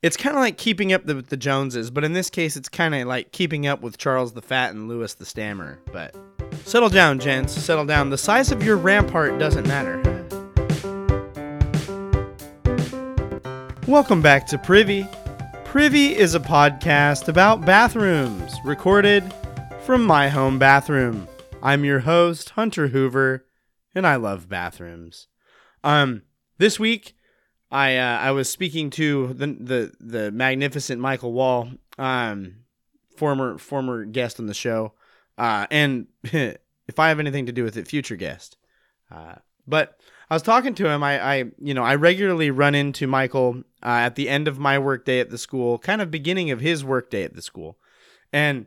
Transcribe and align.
it's 0.00 0.16
kind 0.16 0.36
of 0.36 0.40
like 0.40 0.56
keeping 0.56 0.92
up 0.92 1.04
with 1.06 1.26
the 1.26 1.36
Joneses, 1.36 1.90
but 1.90 2.04
in 2.04 2.12
this 2.12 2.30
case, 2.30 2.56
it's 2.56 2.68
kind 2.68 2.94
of 2.94 3.08
like 3.08 3.32
keeping 3.32 3.66
up 3.66 3.80
with 3.80 3.98
Charles 3.98 4.32
the 4.32 4.42
Fat 4.42 4.70
and 4.70 4.88
Louis 4.88 5.12
the 5.14 5.24
Stammer. 5.24 5.80
But 5.92 6.14
settle 6.64 6.88
down, 6.88 7.18
gents. 7.18 7.52
Settle 7.52 7.84
down. 7.84 8.10
The 8.10 8.18
size 8.18 8.52
of 8.52 8.62
your 8.62 8.76
rampart 8.76 9.40
doesn't 9.40 9.66
matter. 9.66 10.00
Welcome 13.88 14.22
back 14.22 14.46
to 14.48 14.58
Privy. 14.58 15.04
Privy 15.64 16.14
is 16.14 16.36
a 16.36 16.40
podcast 16.40 17.26
about 17.26 17.66
bathrooms, 17.66 18.54
recorded 18.64 19.34
from 19.84 20.06
my 20.06 20.28
home 20.28 20.60
bathroom. 20.60 21.26
I'm 21.60 21.84
your 21.84 22.00
host, 22.00 22.50
Hunter 22.50 22.88
Hoover, 22.88 23.46
and 23.96 24.06
I 24.06 24.14
love 24.14 24.48
bathrooms. 24.48 25.26
Um, 25.82 26.22
this 26.58 26.78
week 26.78 27.16
I 27.70 27.96
uh, 27.96 28.18
I 28.18 28.30
was 28.30 28.48
speaking 28.48 28.90
to 28.90 29.34
the 29.34 29.46
the 29.46 29.92
the 30.00 30.32
magnificent 30.32 31.00
Michael 31.00 31.32
Wall, 31.32 31.70
um, 31.98 32.64
former 33.16 33.58
former 33.58 34.04
guest 34.04 34.40
on 34.40 34.46
the 34.46 34.54
show, 34.54 34.94
uh, 35.36 35.66
and 35.70 36.06
if 36.24 36.98
I 36.98 37.08
have 37.08 37.20
anything 37.20 37.46
to 37.46 37.52
do 37.52 37.64
with 37.64 37.76
it, 37.76 37.86
future 37.86 38.16
guest. 38.16 38.56
Uh, 39.10 39.36
but 39.66 40.00
I 40.30 40.34
was 40.34 40.42
talking 40.42 40.74
to 40.76 40.88
him. 40.88 41.02
I, 41.02 41.20
I 41.20 41.36
you 41.58 41.74
know 41.74 41.84
I 41.84 41.94
regularly 41.96 42.50
run 42.50 42.74
into 42.74 43.06
Michael 43.06 43.62
uh, 43.82 44.00
at 44.00 44.14
the 44.14 44.28
end 44.28 44.48
of 44.48 44.58
my 44.58 44.78
workday 44.78 45.20
at 45.20 45.30
the 45.30 45.38
school, 45.38 45.78
kind 45.78 46.00
of 46.00 46.10
beginning 46.10 46.50
of 46.50 46.60
his 46.60 46.84
workday 46.84 47.22
at 47.22 47.34
the 47.34 47.42
school, 47.42 47.78
and 48.32 48.66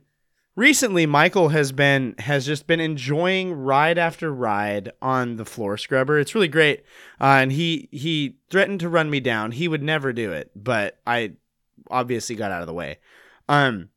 recently 0.55 1.05
Michael 1.05 1.49
has 1.49 1.71
been 1.71 2.15
has 2.19 2.45
just 2.45 2.67
been 2.67 2.79
enjoying 2.79 3.53
ride 3.53 3.97
after 3.97 4.33
ride 4.33 4.91
on 5.01 5.37
the 5.37 5.45
floor 5.45 5.77
scrubber. 5.77 6.19
It's 6.19 6.35
really 6.35 6.47
great, 6.47 6.81
uh, 7.19 7.39
and 7.41 7.51
he 7.51 7.89
he 7.91 8.37
threatened 8.49 8.79
to 8.81 8.89
run 8.89 9.09
me 9.09 9.19
down. 9.19 9.51
He 9.51 9.67
would 9.67 9.83
never 9.83 10.13
do 10.13 10.31
it, 10.31 10.51
but 10.55 10.99
I 11.05 11.33
obviously 11.89 12.35
got 12.35 12.51
out 12.51 12.61
of 12.61 12.67
the 12.67 12.73
way. 12.73 12.99
Um, 13.49 13.89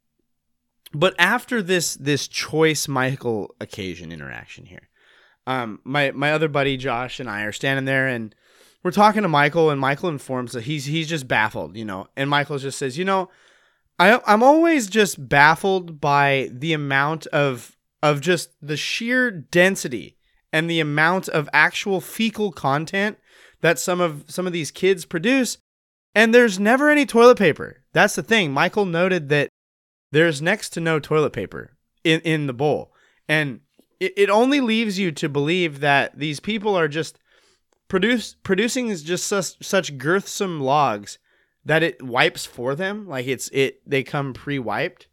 but 0.92 1.14
after 1.18 1.62
this 1.62 1.94
this 1.96 2.28
choice 2.28 2.88
Michael 2.88 3.54
occasion 3.60 4.12
interaction 4.12 4.66
here, 4.66 4.88
um, 5.46 5.80
my 5.84 6.12
my 6.12 6.32
other 6.32 6.48
buddy 6.48 6.76
Josh 6.76 7.20
and 7.20 7.28
I 7.28 7.42
are 7.42 7.52
standing 7.52 7.84
there 7.84 8.06
and. 8.06 8.34
We're 8.82 8.90
talking 8.90 9.22
to 9.22 9.28
Michael, 9.28 9.70
and 9.70 9.80
Michael 9.80 10.10
informs 10.10 10.52
that 10.52 10.64
he's 10.64 10.84
he's 10.84 11.08
just 11.08 11.26
baffled, 11.26 11.74
you 11.74 11.86
know. 11.86 12.08
And 12.18 12.28
Michael 12.28 12.58
just 12.58 12.76
says, 12.76 12.98
you 12.98 13.04
know, 13.06 13.30
I 13.98 14.20
I'm 14.26 14.42
always 14.42 14.88
just 14.88 15.28
baffled 15.28 16.00
by 16.00 16.50
the 16.52 16.72
amount 16.72 17.26
of 17.28 17.76
of 18.02 18.20
just 18.20 18.50
the 18.60 18.76
sheer 18.76 19.30
density 19.30 20.16
and 20.52 20.68
the 20.68 20.80
amount 20.80 21.28
of 21.28 21.48
actual 21.52 22.00
fecal 22.00 22.52
content 22.52 23.18
that 23.60 23.78
some 23.78 24.00
of 24.00 24.24
some 24.28 24.46
of 24.46 24.52
these 24.52 24.70
kids 24.70 25.04
produce 25.04 25.58
and 26.14 26.32
there's 26.32 26.60
never 26.60 26.90
any 26.90 27.06
toilet 27.06 27.38
paper. 27.38 27.82
That's 27.92 28.14
the 28.14 28.22
thing. 28.22 28.52
Michael 28.52 28.84
noted 28.84 29.28
that 29.30 29.48
there's 30.12 30.40
next 30.40 30.70
to 30.70 30.80
no 30.80 31.00
toilet 31.00 31.32
paper 31.32 31.72
in 32.04 32.20
in 32.20 32.46
the 32.46 32.52
bowl. 32.52 32.92
And 33.28 33.60
it, 34.00 34.12
it 34.16 34.30
only 34.30 34.60
leaves 34.60 34.98
you 34.98 35.12
to 35.12 35.28
believe 35.28 35.80
that 35.80 36.18
these 36.18 36.40
people 36.40 36.76
are 36.76 36.88
just 36.88 37.18
produce 37.88 38.36
producing 38.42 38.94
just 38.94 39.26
such, 39.26 39.64
such 39.64 39.98
girthsome 39.98 40.60
logs 40.60 41.18
that 41.64 41.82
it 41.82 42.02
wipes 42.02 42.44
for 42.46 42.74
them. 42.74 43.08
Like 43.08 43.26
it's 43.26 43.48
it 43.48 43.80
they 43.88 44.02
come 44.02 44.34
pre-wiped. 44.34 45.08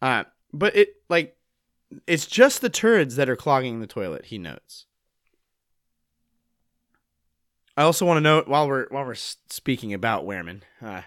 Uh, 0.00 0.24
but 0.52 0.74
it 0.76 0.96
like 1.08 1.36
it's 2.06 2.26
just 2.26 2.60
the 2.60 2.70
turds 2.70 3.16
that 3.16 3.28
are 3.28 3.36
clogging 3.36 3.80
the 3.80 3.86
toilet. 3.86 4.26
He 4.26 4.38
notes. 4.38 4.86
I 7.76 7.82
also 7.82 8.04
want 8.04 8.18
to 8.18 8.22
note 8.22 8.48
while 8.48 8.68
we're 8.68 8.86
while 8.90 9.04
we're 9.04 9.14
speaking 9.14 9.94
about 9.94 10.24
Wehrman, 10.24 10.62
uh, 10.82 11.02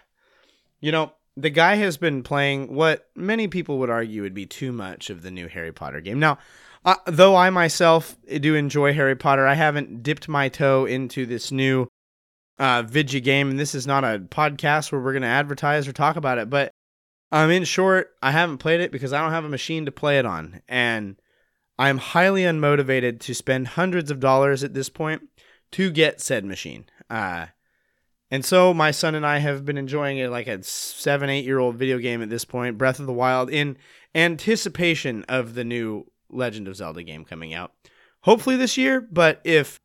you 0.79 0.91
know, 0.91 1.13
the 1.37 1.49
guy 1.49 1.75
has 1.75 1.97
been 1.97 2.23
playing 2.23 2.73
what 2.73 3.09
many 3.15 3.47
people 3.47 3.77
would 3.79 3.89
argue 3.89 4.23
would 4.23 4.33
be 4.33 4.45
too 4.45 4.71
much 4.71 5.09
of 5.09 5.21
the 5.21 5.31
new 5.31 5.47
Harry 5.47 5.71
Potter 5.71 6.01
game. 6.01 6.19
Now, 6.19 6.39
uh, 6.83 6.95
though 7.05 7.35
I 7.35 7.49
myself 7.49 8.15
do 8.27 8.55
enjoy 8.55 8.93
Harry 8.93 9.15
Potter, 9.15 9.45
I 9.45 9.53
haven't 9.55 10.01
dipped 10.01 10.27
my 10.27 10.49
toe 10.49 10.85
into 10.85 11.25
this 11.25 11.51
new 11.51 11.87
uh, 12.57 12.83
Vidya 12.83 13.19
game, 13.19 13.49
and 13.49 13.59
this 13.59 13.75
is 13.75 13.85
not 13.85 14.03
a 14.03 14.19
podcast 14.19 14.91
where 14.91 15.01
we're 15.01 15.13
going 15.13 15.21
to 15.23 15.27
advertise 15.27 15.87
or 15.87 15.93
talk 15.93 16.15
about 16.15 16.37
it. 16.37 16.49
But 16.49 16.71
um, 17.31 17.51
in 17.51 17.63
short, 17.63 18.11
I 18.21 18.31
haven't 18.31 18.59
played 18.59 18.81
it 18.81 18.91
because 18.91 19.13
I 19.13 19.21
don't 19.21 19.31
have 19.31 19.45
a 19.45 19.49
machine 19.49 19.85
to 19.85 19.91
play 19.91 20.19
it 20.19 20.25
on, 20.25 20.61
and 20.67 21.17
I'm 21.77 21.97
highly 21.97 22.43
unmotivated 22.43 23.19
to 23.21 23.35
spend 23.35 23.69
hundreds 23.69 24.09
of 24.09 24.19
dollars 24.19 24.63
at 24.63 24.73
this 24.73 24.89
point 24.89 25.23
to 25.71 25.91
get 25.91 26.21
said 26.21 26.45
machine. 26.45 26.85
Uh, 27.09 27.47
and 28.31 28.43
so 28.43 28.73
my 28.73 28.91
son 28.91 29.15
and 29.15 29.25
I 29.25 29.39
have 29.39 29.65
been 29.65 29.77
enjoying 29.77 30.17
it 30.17 30.29
like 30.29 30.47
a 30.47 30.63
seven, 30.63 31.29
eight 31.29 31.45
year 31.45 31.59
old 31.59 31.75
video 31.75 31.99
game 31.99 32.21
at 32.21 32.29
this 32.29 32.45
point, 32.45 32.77
Breath 32.77 32.99
of 32.99 33.05
the 33.05 33.13
Wild, 33.13 33.49
in 33.49 33.77
anticipation 34.13 35.23
of 35.27 35.53
the 35.53 35.63
new 35.63 36.05
Legend 36.29 36.67
of 36.67 36.75
Zelda 36.75 37.03
game 37.03 37.25
coming 37.25 37.53
out. 37.53 37.73
Hopefully 38.21 38.55
this 38.55 38.77
year, 38.77 39.07
but 39.11 39.41
if 39.43 39.79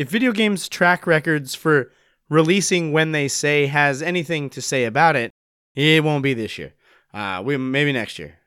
if 0.00 0.08
video 0.08 0.32
games 0.32 0.66
track 0.66 1.06
records 1.06 1.54
for 1.54 1.92
releasing 2.30 2.90
when 2.90 3.12
they 3.12 3.28
say 3.28 3.66
has 3.66 4.00
anything 4.00 4.48
to 4.48 4.62
say 4.62 4.86
about 4.86 5.14
it, 5.14 5.30
it 5.74 6.02
won't 6.02 6.22
be 6.22 6.32
this 6.32 6.56
year. 6.56 6.72
Uh, 7.12 7.42
we 7.44 7.58
maybe 7.58 7.92
next 7.92 8.18
year. 8.18 8.38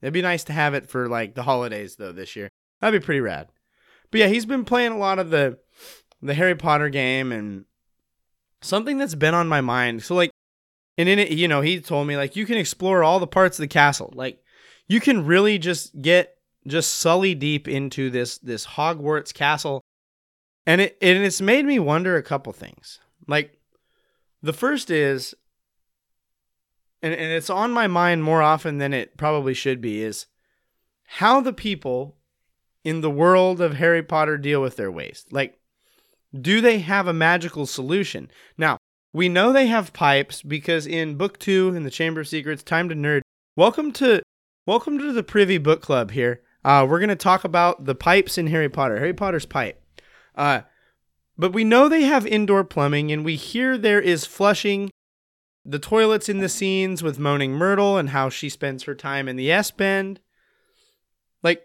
It'd 0.00 0.12
be 0.12 0.22
nice 0.22 0.42
to 0.42 0.52
have 0.52 0.74
it 0.74 0.88
for 0.88 1.08
like 1.08 1.36
the 1.36 1.44
holidays 1.44 1.94
though 1.94 2.10
this 2.10 2.34
year. 2.34 2.48
That'd 2.80 3.00
be 3.00 3.04
pretty 3.04 3.20
rad. 3.20 3.46
But 4.10 4.18
yeah, 4.18 4.26
he's 4.26 4.44
been 4.44 4.64
playing 4.64 4.90
a 4.90 4.98
lot 4.98 5.20
of 5.20 5.30
the 5.30 5.60
the 6.20 6.34
Harry 6.34 6.56
Potter 6.56 6.88
game 6.88 7.30
and 7.30 7.64
something 8.60 8.98
that's 8.98 9.14
been 9.14 9.34
on 9.34 9.46
my 9.46 9.60
mind. 9.60 10.02
So 10.02 10.16
like 10.16 10.32
and 10.98 11.08
in 11.08 11.20
it, 11.20 11.30
you 11.30 11.46
know, 11.46 11.60
he 11.60 11.80
told 11.80 12.08
me 12.08 12.16
like 12.16 12.34
you 12.34 12.44
can 12.44 12.58
explore 12.58 13.04
all 13.04 13.20
the 13.20 13.28
parts 13.28 13.56
of 13.56 13.62
the 13.62 13.68
castle. 13.68 14.12
Like 14.16 14.42
you 14.88 14.98
can 14.98 15.26
really 15.26 15.58
just 15.58 16.02
get 16.02 16.38
just 16.66 16.96
sully 16.96 17.36
deep 17.36 17.68
into 17.68 18.10
this 18.10 18.38
this 18.38 18.66
Hogwarts 18.66 19.32
castle 19.32 19.84
and 20.66 20.80
it 20.80 20.96
and 21.00 21.24
it's 21.24 21.40
made 21.40 21.64
me 21.64 21.78
wonder 21.78 22.16
a 22.16 22.22
couple 22.22 22.52
things. 22.52 23.00
Like 23.26 23.58
the 24.42 24.52
first 24.52 24.90
is 24.90 25.34
and, 27.02 27.12
and 27.12 27.32
it's 27.32 27.50
on 27.50 27.72
my 27.72 27.86
mind 27.86 28.22
more 28.22 28.42
often 28.42 28.78
than 28.78 28.92
it 28.92 29.16
probably 29.16 29.54
should 29.54 29.80
be 29.80 30.02
is 30.02 30.26
how 31.04 31.40
the 31.40 31.52
people 31.52 32.16
in 32.84 33.00
the 33.00 33.10
world 33.10 33.60
of 33.60 33.74
Harry 33.74 34.02
Potter 34.02 34.38
deal 34.38 34.60
with 34.60 34.76
their 34.76 34.90
waste. 34.90 35.32
Like 35.32 35.58
do 36.38 36.60
they 36.60 36.78
have 36.78 37.06
a 37.06 37.12
magical 37.12 37.66
solution? 37.66 38.30
Now, 38.56 38.78
we 39.12 39.28
know 39.28 39.52
they 39.52 39.66
have 39.66 39.92
pipes 39.92 40.40
because 40.40 40.86
in 40.86 41.16
book 41.16 41.38
2 41.38 41.74
in 41.76 41.82
the 41.82 41.90
Chamber 41.90 42.22
of 42.22 42.28
Secrets 42.28 42.62
Time 42.62 42.88
to 42.88 42.94
Nerd, 42.94 43.20
welcome 43.56 43.92
to 43.92 44.22
welcome 44.66 44.98
to 44.98 45.12
the 45.12 45.22
Privy 45.22 45.58
Book 45.58 45.82
Club 45.82 46.12
here. 46.12 46.40
Uh, 46.64 46.86
we're 46.88 47.00
going 47.00 47.10
to 47.10 47.16
talk 47.16 47.44
about 47.44 47.84
the 47.84 47.94
pipes 47.94 48.38
in 48.38 48.46
Harry 48.46 48.70
Potter. 48.70 48.98
Harry 48.98 49.12
Potter's 49.12 49.44
pipe. 49.44 49.81
Uh, 50.34 50.62
but 51.36 51.52
we 51.52 51.64
know 51.64 51.88
they 51.88 52.02
have 52.02 52.26
indoor 52.26 52.64
plumbing, 52.64 53.10
and 53.10 53.24
we 53.24 53.36
hear 53.36 53.76
there 53.76 54.00
is 54.00 54.26
flushing. 54.26 54.90
The 55.64 55.78
toilets 55.78 56.28
in 56.28 56.38
the 56.38 56.48
scenes 56.48 57.02
with 57.02 57.20
Moaning 57.20 57.52
Myrtle 57.52 57.96
and 57.96 58.10
how 58.10 58.28
she 58.28 58.48
spends 58.48 58.82
her 58.84 58.94
time 58.94 59.28
in 59.28 59.36
the 59.36 59.52
S 59.52 59.70
Bend. 59.70 60.18
Like, 61.42 61.62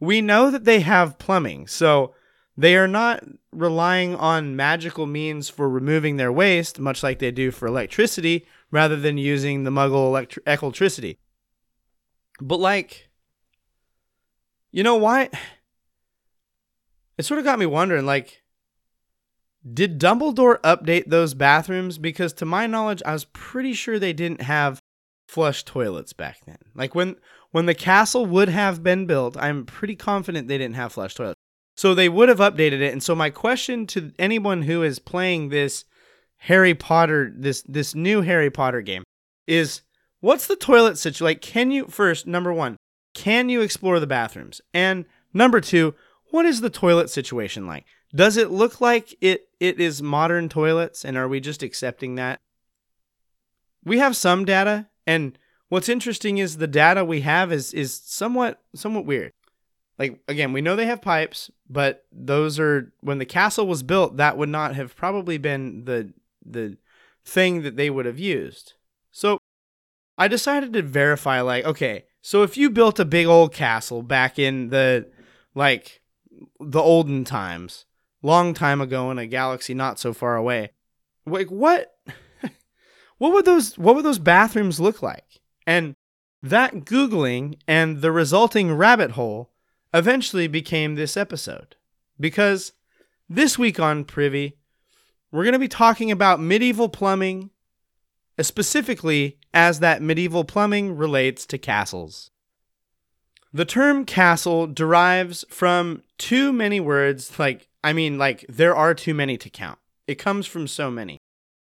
we 0.00 0.20
know 0.20 0.50
that 0.50 0.64
they 0.64 0.80
have 0.80 1.18
plumbing, 1.18 1.66
so 1.66 2.14
they 2.56 2.76
are 2.76 2.88
not 2.88 3.24
relying 3.50 4.14
on 4.14 4.56
magical 4.56 5.06
means 5.06 5.48
for 5.48 5.68
removing 5.68 6.16
their 6.16 6.32
waste, 6.32 6.78
much 6.78 7.02
like 7.02 7.20
they 7.20 7.30
do 7.30 7.50
for 7.50 7.66
electricity, 7.66 8.46
rather 8.70 8.96
than 8.96 9.16
using 9.16 9.64
the 9.64 9.70
muggle 9.70 10.10
electri- 10.10 10.46
electricity. 10.46 11.18
But, 12.40 12.60
like, 12.60 13.08
you 14.70 14.82
know 14.82 14.96
why? 14.96 15.30
It 17.18 17.24
sort 17.24 17.38
of 17.38 17.44
got 17.44 17.58
me 17.58 17.66
wondering 17.66 18.06
like 18.06 18.42
did 19.72 20.00
Dumbledore 20.00 20.60
update 20.60 21.08
those 21.08 21.34
bathrooms 21.34 21.98
because 21.98 22.32
to 22.34 22.44
my 22.44 22.66
knowledge 22.66 23.02
I 23.06 23.12
was 23.12 23.26
pretty 23.26 23.74
sure 23.74 23.98
they 23.98 24.12
didn't 24.12 24.42
have 24.42 24.80
flush 25.28 25.64
toilets 25.64 26.12
back 26.12 26.38
then. 26.46 26.58
Like 26.74 26.94
when 26.94 27.16
when 27.52 27.66
the 27.66 27.74
castle 27.74 28.26
would 28.26 28.48
have 28.48 28.82
been 28.82 29.06
built, 29.06 29.36
I'm 29.36 29.64
pretty 29.64 29.96
confident 29.96 30.48
they 30.48 30.58
didn't 30.58 30.76
have 30.76 30.92
flush 30.92 31.14
toilets. 31.14 31.38
So 31.76 31.94
they 31.94 32.08
would 32.08 32.28
have 32.28 32.38
updated 32.38 32.80
it. 32.80 32.92
And 32.92 33.02
so 33.02 33.14
my 33.14 33.30
question 33.30 33.86
to 33.88 34.12
anyone 34.18 34.62
who 34.62 34.82
is 34.82 34.98
playing 34.98 35.48
this 35.48 35.84
Harry 36.36 36.74
Potter 36.74 37.32
this 37.34 37.62
this 37.62 37.94
new 37.94 38.22
Harry 38.22 38.50
Potter 38.50 38.82
game 38.82 39.04
is 39.46 39.82
what's 40.20 40.46
the 40.46 40.56
toilet 40.56 40.98
situation 40.98 41.24
like 41.24 41.40
can 41.40 41.70
you 41.70 41.86
first 41.86 42.26
number 42.26 42.52
1 42.52 42.76
can 43.14 43.48
you 43.48 43.60
explore 43.60 44.00
the 44.00 44.06
bathrooms? 44.06 44.60
And 44.74 45.04
number 45.32 45.60
2 45.60 45.94
what 46.32 46.46
is 46.46 46.60
the 46.62 46.70
toilet 46.70 47.10
situation 47.10 47.66
like? 47.66 47.84
Does 48.14 48.36
it 48.36 48.50
look 48.50 48.80
like 48.80 49.16
it 49.20 49.48
it 49.60 49.78
is 49.78 50.02
modern 50.02 50.48
toilets 50.48 51.04
and 51.04 51.16
are 51.16 51.28
we 51.28 51.40
just 51.40 51.62
accepting 51.62 52.16
that? 52.16 52.40
We 53.84 53.98
have 53.98 54.16
some 54.16 54.44
data 54.44 54.88
and 55.06 55.38
what's 55.68 55.88
interesting 55.88 56.38
is 56.38 56.56
the 56.56 56.66
data 56.66 57.04
we 57.04 57.20
have 57.20 57.52
is 57.52 57.72
is 57.72 57.94
somewhat 58.04 58.60
somewhat 58.74 59.06
weird. 59.06 59.32
Like 59.98 60.20
again, 60.26 60.52
we 60.52 60.62
know 60.62 60.74
they 60.74 60.86
have 60.86 61.02
pipes, 61.02 61.50
but 61.68 62.06
those 62.10 62.58
are 62.58 62.92
when 63.00 63.18
the 63.18 63.26
castle 63.26 63.66
was 63.66 63.82
built, 63.82 64.16
that 64.16 64.36
would 64.36 64.48
not 64.48 64.74
have 64.74 64.96
probably 64.96 65.38
been 65.38 65.84
the 65.84 66.12
the 66.44 66.76
thing 67.24 67.62
that 67.62 67.76
they 67.76 67.90
would 67.90 68.06
have 68.06 68.18
used. 68.18 68.74
So 69.10 69.38
I 70.16 70.28
decided 70.28 70.72
to 70.72 70.82
verify 70.82 71.40
like, 71.40 71.64
okay, 71.64 72.04
so 72.22 72.42
if 72.42 72.56
you 72.56 72.70
built 72.70 72.98
a 72.98 73.04
big 73.04 73.26
old 73.26 73.52
castle 73.52 74.02
back 74.02 74.38
in 74.38 74.68
the 74.68 75.10
like 75.54 76.01
the 76.60 76.80
olden 76.80 77.24
times, 77.24 77.84
long 78.22 78.54
time 78.54 78.80
ago 78.80 79.10
in 79.10 79.18
a 79.18 79.26
galaxy 79.26 79.74
not 79.74 79.98
so 79.98 80.12
far 80.12 80.36
away, 80.36 80.72
like 81.26 81.50
what 81.50 81.94
what 83.18 83.32
would 83.32 83.44
those 83.44 83.78
what 83.78 83.94
would 83.94 84.04
those 84.04 84.18
bathrooms 84.18 84.80
look 84.80 85.02
like? 85.02 85.40
And 85.66 85.94
that 86.42 86.84
googling 86.84 87.58
and 87.68 88.02
the 88.02 88.10
resulting 88.10 88.72
rabbit 88.74 89.12
hole 89.12 89.52
eventually 89.94 90.48
became 90.48 90.94
this 90.94 91.16
episode. 91.16 91.76
Because 92.18 92.72
this 93.28 93.58
week 93.58 93.78
on 93.78 94.04
Privy, 94.04 94.58
we're 95.30 95.44
going 95.44 95.52
to 95.52 95.58
be 95.58 95.68
talking 95.68 96.10
about 96.10 96.40
medieval 96.40 96.88
plumbing, 96.88 97.50
specifically 98.40 99.38
as 99.54 99.80
that 99.80 100.02
medieval 100.02 100.44
plumbing 100.44 100.96
relates 100.96 101.46
to 101.46 101.58
castles. 101.58 102.31
The 103.52 103.64
term 103.64 104.04
castle 104.04 104.66
derives 104.66 105.44
from 105.50 106.02
too 106.16 106.52
many 106.52 106.80
words, 106.80 107.38
like, 107.38 107.68
I 107.84 107.92
mean, 107.92 108.16
like, 108.16 108.46
there 108.48 108.74
are 108.74 108.94
too 108.94 109.12
many 109.12 109.36
to 109.36 109.50
count. 109.50 109.78
It 110.06 110.14
comes 110.14 110.46
from 110.46 110.66
so 110.66 110.90
many. 110.90 111.18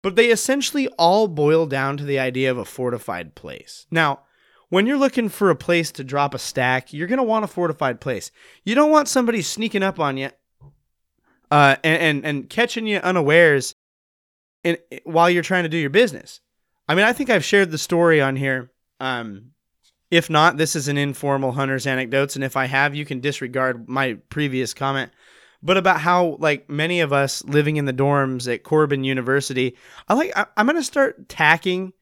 But 0.02 0.16
they 0.16 0.30
essentially 0.30 0.88
all 0.98 1.28
boil 1.28 1.66
down 1.66 1.96
to 1.96 2.04
the 2.04 2.18
idea 2.18 2.50
of 2.50 2.58
a 2.58 2.64
fortified 2.64 3.34
place. 3.34 3.86
Now, 3.90 4.20
when 4.68 4.86
you're 4.86 4.98
looking 4.98 5.28
for 5.28 5.50
a 5.50 5.56
place 5.56 5.92
to 5.92 6.04
drop 6.04 6.34
a 6.34 6.38
stack, 6.38 6.92
you're 6.92 7.06
going 7.06 7.18
to 7.18 7.22
want 7.22 7.44
a 7.44 7.48
fortified 7.48 8.00
place. 8.00 8.30
You 8.64 8.74
don't 8.74 8.90
want 8.90 9.08
somebody 9.08 9.40
sneaking 9.40 9.82
up 9.82 10.00
on 10.00 10.16
you 10.16 10.30
uh, 11.50 11.76
and, 11.84 12.02
and, 12.02 12.26
and 12.26 12.50
catching 12.50 12.86
you 12.86 12.98
unawares 12.98 13.74
in, 14.62 14.76
while 15.04 15.30
you're 15.30 15.42
trying 15.42 15.62
to 15.62 15.68
do 15.68 15.78
your 15.78 15.90
business. 15.90 16.40
I 16.88 16.94
mean, 16.94 17.04
I 17.04 17.12
think 17.12 17.30
I've 17.30 17.44
shared 17.44 17.70
the 17.70 17.78
story 17.78 18.20
on 18.20 18.36
here. 18.36 18.70
Um, 19.00 19.52
if 20.14 20.30
not, 20.30 20.56
this 20.56 20.76
is 20.76 20.86
an 20.86 20.96
informal 20.96 21.52
hunter's 21.52 21.88
anecdotes, 21.88 22.36
and 22.36 22.44
if 22.44 22.56
I 22.56 22.66
have, 22.66 22.94
you 22.94 23.04
can 23.04 23.18
disregard 23.18 23.88
my 23.88 24.14
previous 24.28 24.72
comment. 24.72 25.10
But 25.60 25.76
about 25.76 26.00
how 26.00 26.36
like 26.38 26.70
many 26.70 27.00
of 27.00 27.12
us 27.12 27.42
living 27.44 27.78
in 27.78 27.86
the 27.86 27.92
dorms 27.92 28.52
at 28.52 28.62
Corban 28.62 29.02
University, 29.02 29.76
I 30.06 30.14
like 30.14 30.30
I, 30.36 30.46
I'm 30.56 30.66
gonna 30.66 30.84
start 30.84 31.28
tacking 31.28 31.94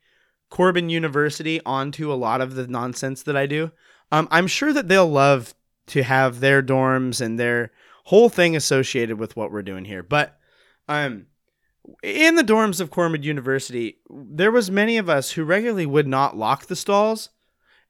Corban 0.51 0.91
University 0.91 1.61
onto 1.65 2.13
a 2.13 2.15
lot 2.15 2.43
of 2.43 2.55
the 2.55 2.67
nonsense 2.67 3.23
that 3.23 3.37
I 3.37 3.47
do. 3.47 3.71
Um, 4.11 4.29
I'm 4.31 4.47
sure 4.47 4.75
that 4.75 4.89
they'll 4.89 5.09
love 5.09 5.55
to 5.87 6.03
have 6.03 6.41
their 6.41 6.63
dorms 6.63 7.21
and 7.21 7.39
their 7.39 7.71
whole 8.05 8.29
thing 8.29 8.55
associated 8.55 9.19
with 9.19 9.37
what 9.37 9.51
we're 9.51 9.63
doing 9.63 9.87
here. 9.87 10.03
But 10.03 10.39
um, 10.87 11.27
in 12.03 12.35
the 12.35 12.45
dorms 12.45 12.81
of 12.81 12.91
Corban 12.91 13.23
University, 13.23 14.01
there 14.11 14.51
was 14.53 14.71
many 14.71 14.99
of 14.99 15.09
us 15.09 15.31
who 15.31 15.45
regularly 15.45 15.87
would 15.87 16.07
not 16.07 16.37
lock 16.37 16.67
the 16.67 16.77
stalls. 16.77 17.31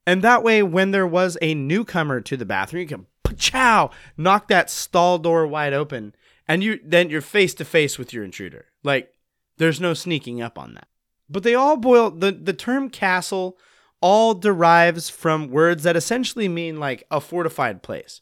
And 0.06 0.22
that 0.22 0.43
way, 0.43 0.62
when 0.62 0.90
there 0.90 1.06
was 1.06 1.38
a 1.40 1.54
newcomer 1.54 2.20
to 2.20 2.37
the 2.37 2.44
bathroom, 2.44 2.82
you 2.82 2.88
can 2.88 3.06
chow 3.37 3.90
knock 4.16 4.49
that 4.49 4.70
stall 4.70 5.19
door 5.19 5.46
wide 5.46 5.72
open, 5.72 6.14
and 6.46 6.62
you 6.62 6.81
then 6.84 7.10
you're 7.10 7.20
face 7.20 7.54
to 7.54 7.64
face 7.64 7.99
with 7.99 8.12
your 8.12 8.25
intruder. 8.25 8.66
Like 8.82 9.12
there's 9.58 9.81
no 9.81 9.94
sneaking 9.94 10.40
up 10.40 10.58
on 10.58 10.75
that. 10.75 10.88
But 11.28 11.43
they 11.43 11.54
all 11.54 11.76
boil 11.76 12.10
the 12.10 12.32
the 12.32 12.52
term 12.52 12.90
castle 12.90 13.58
all 14.00 14.34
derives 14.34 15.08
from 15.08 15.49
words 15.49 15.84
that 15.84 15.96
essentially 15.96 16.49
mean 16.49 16.78
like 16.78 17.04
a 17.10 17.20
fortified 17.20 17.82
place. 17.82 18.20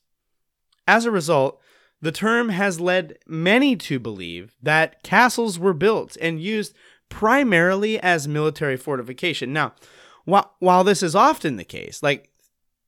As 0.86 1.06
a 1.06 1.10
result, 1.10 1.60
the 2.02 2.12
term 2.12 2.50
has 2.50 2.80
led 2.80 3.18
many 3.26 3.76
to 3.76 3.98
believe 3.98 4.54
that 4.62 5.02
castles 5.02 5.58
were 5.58 5.74
built 5.74 6.16
and 6.20 6.40
used 6.40 6.74
primarily 7.08 7.98
as 8.00 8.28
military 8.28 8.76
fortification. 8.76 9.52
Now, 9.52 9.74
while, 10.30 10.54
while 10.58 10.84
this 10.84 11.02
is 11.02 11.14
often 11.14 11.56
the 11.56 11.64
case, 11.64 12.02
like, 12.02 12.30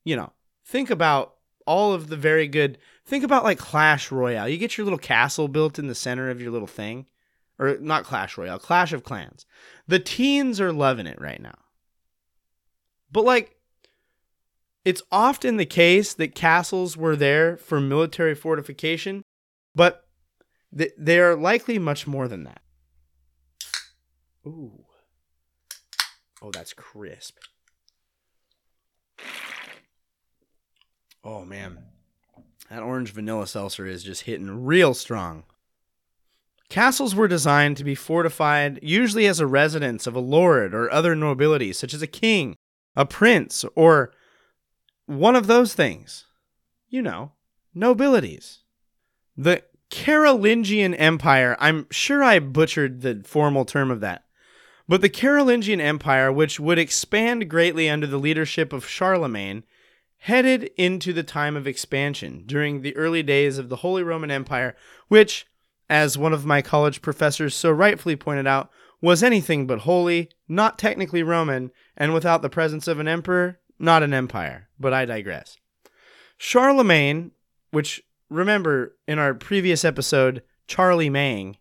you 0.05 0.17
know, 0.17 0.33
think 0.65 0.91
about 0.91 1.35
all 1.67 1.93
of 1.93 2.09
the 2.09 2.17
very 2.17 2.49
good, 2.49 2.79
think 3.05 3.25
about 3.25 3.45
like 3.45 3.59
Clash 3.59 4.11
Royale. 4.11 4.49
You 4.49 4.59
get 4.59 4.77
your 4.77 4.85
little 4.85 4.99
castle 4.99 5.49
built 5.49 5.79
in 5.79 5.87
the 5.87 5.95
center 5.95 6.31
of 6.31 6.41
your 6.41 6.51
little 6.51 6.67
thing, 6.67 7.07
or 7.59 7.77
not 7.81 8.05
Clash 8.05 8.37
Royale, 8.37 8.59
Clash 8.59 8.93
of 8.93 9.05
Clans. 9.05 9.47
The 9.87 9.99
teens 9.99 10.61
are 10.61 10.73
loving 10.73 11.07
it 11.07 11.21
right 11.21 11.41
now. 11.41 11.59
But 13.11 13.25
like, 13.25 13.57
it's 14.85 15.03
often 15.13 15.59
the 15.59 15.67
case 15.67 16.15
that 16.15 16.35
castles 16.35 16.97
were 16.97 17.15
there 17.15 17.57
for 17.57 17.81
military 17.81 18.35
fortification, 18.35 19.23
but 19.75 20.05
th- 20.77 20.93
they 20.99 21.21
are 21.21 21.37
likely 21.37 21.79
much 21.79 22.07
more 22.07 22.27
than 22.27 22.45
that. 22.45 22.63
Ooh. 24.45 24.82
Oh, 26.43 26.51
that's 26.51 26.73
crisp. 26.73 27.39
Oh, 31.23 31.45
man. 31.45 31.79
That 32.69 32.83
orange 32.83 33.13
vanilla 33.13 33.47
seltzer 33.47 33.87
is 33.87 34.03
just 34.03 34.23
hitting 34.23 34.65
real 34.65 34.93
strong. 34.93 35.45
Castles 36.69 37.15
were 37.15 37.29
designed 37.29 37.77
to 37.77 37.85
be 37.85 37.95
fortified, 37.95 38.81
usually 38.83 39.27
as 39.27 39.39
a 39.39 39.47
residence 39.47 40.07
of 40.07 40.17
a 40.17 40.21
lord 40.21 40.75
or 40.75 40.91
other 40.91 41.15
nobility, 41.15 41.73
such 41.73 41.95
as 41.95 42.03
a 42.03 42.07
king, 42.07 42.57
a 42.97 43.07
prince, 43.07 43.65
or 43.77 44.13
one 45.07 45.37
of 45.37 45.47
those 45.47 45.75
things. 45.75 46.25
You 46.89 47.03
know, 47.03 47.33
nobilities. 47.75 48.61
The 49.37 49.63
Carolingian 49.91 50.95
Empire, 50.95 51.57
I'm 51.61 51.87
sure 51.91 52.23
I 52.25 52.39
butchered 52.39 53.03
the 53.03 53.23
formal 53.25 53.65
term 53.65 53.91
of 53.91 54.01
that, 54.01 54.25
but 54.89 55.01
the 55.01 55.09
Carolingian 55.09 55.81
Empire, 55.81 56.33
which 56.33 56.61
would 56.61 56.79
expand 56.79 57.49
greatly 57.49 57.89
under 57.89 58.07
the 58.07 58.19
leadership 58.19 58.73
of 58.73 58.89
Charlemagne, 58.89 59.65
headed 60.19 60.71
into 60.77 61.13
the 61.13 61.23
time 61.23 61.57
of 61.57 61.67
expansion 61.67 62.45
during 62.47 62.83
the 62.83 62.97
early 62.97 63.23
days 63.23 63.59
of 63.59 63.69
the 63.69 63.77
Holy 63.77 64.03
Roman 64.03 64.31
Empire, 64.31 64.77
which, 65.09 65.47
as 65.91 66.17
one 66.17 66.33
of 66.33 66.47
my 66.47 66.63
college 66.63 67.03
professors 67.03 67.55
so 67.55 67.71
rightfully 67.71 68.17
pointed 68.17 68.47
out, 68.47 68.71
was 69.01 69.23
anything 69.23 69.67
but 69.67 69.81
holy, 69.81 70.31
not 70.47 70.79
technically 70.79 71.25
Roman, 71.25 71.73
and 71.97 72.15
without 72.15 72.41
the 72.41 72.49
presence 72.49 72.87
of 72.87 73.01
an 73.01 73.09
emperor, 73.09 73.59
not 73.79 74.03
an 74.03 74.15
empire, 74.15 74.69
but 74.79 74.93
I 74.93 75.05
digress. 75.05 75.57
Charlemagne, 76.39 77.33
which 77.73 78.03
remember 78.31 78.97
in 79.09 79.19
our 79.19 79.35
previous 79.35 79.85
episode, 79.85 80.43
Charlie 80.69 81.11
Mang, 81.11 81.57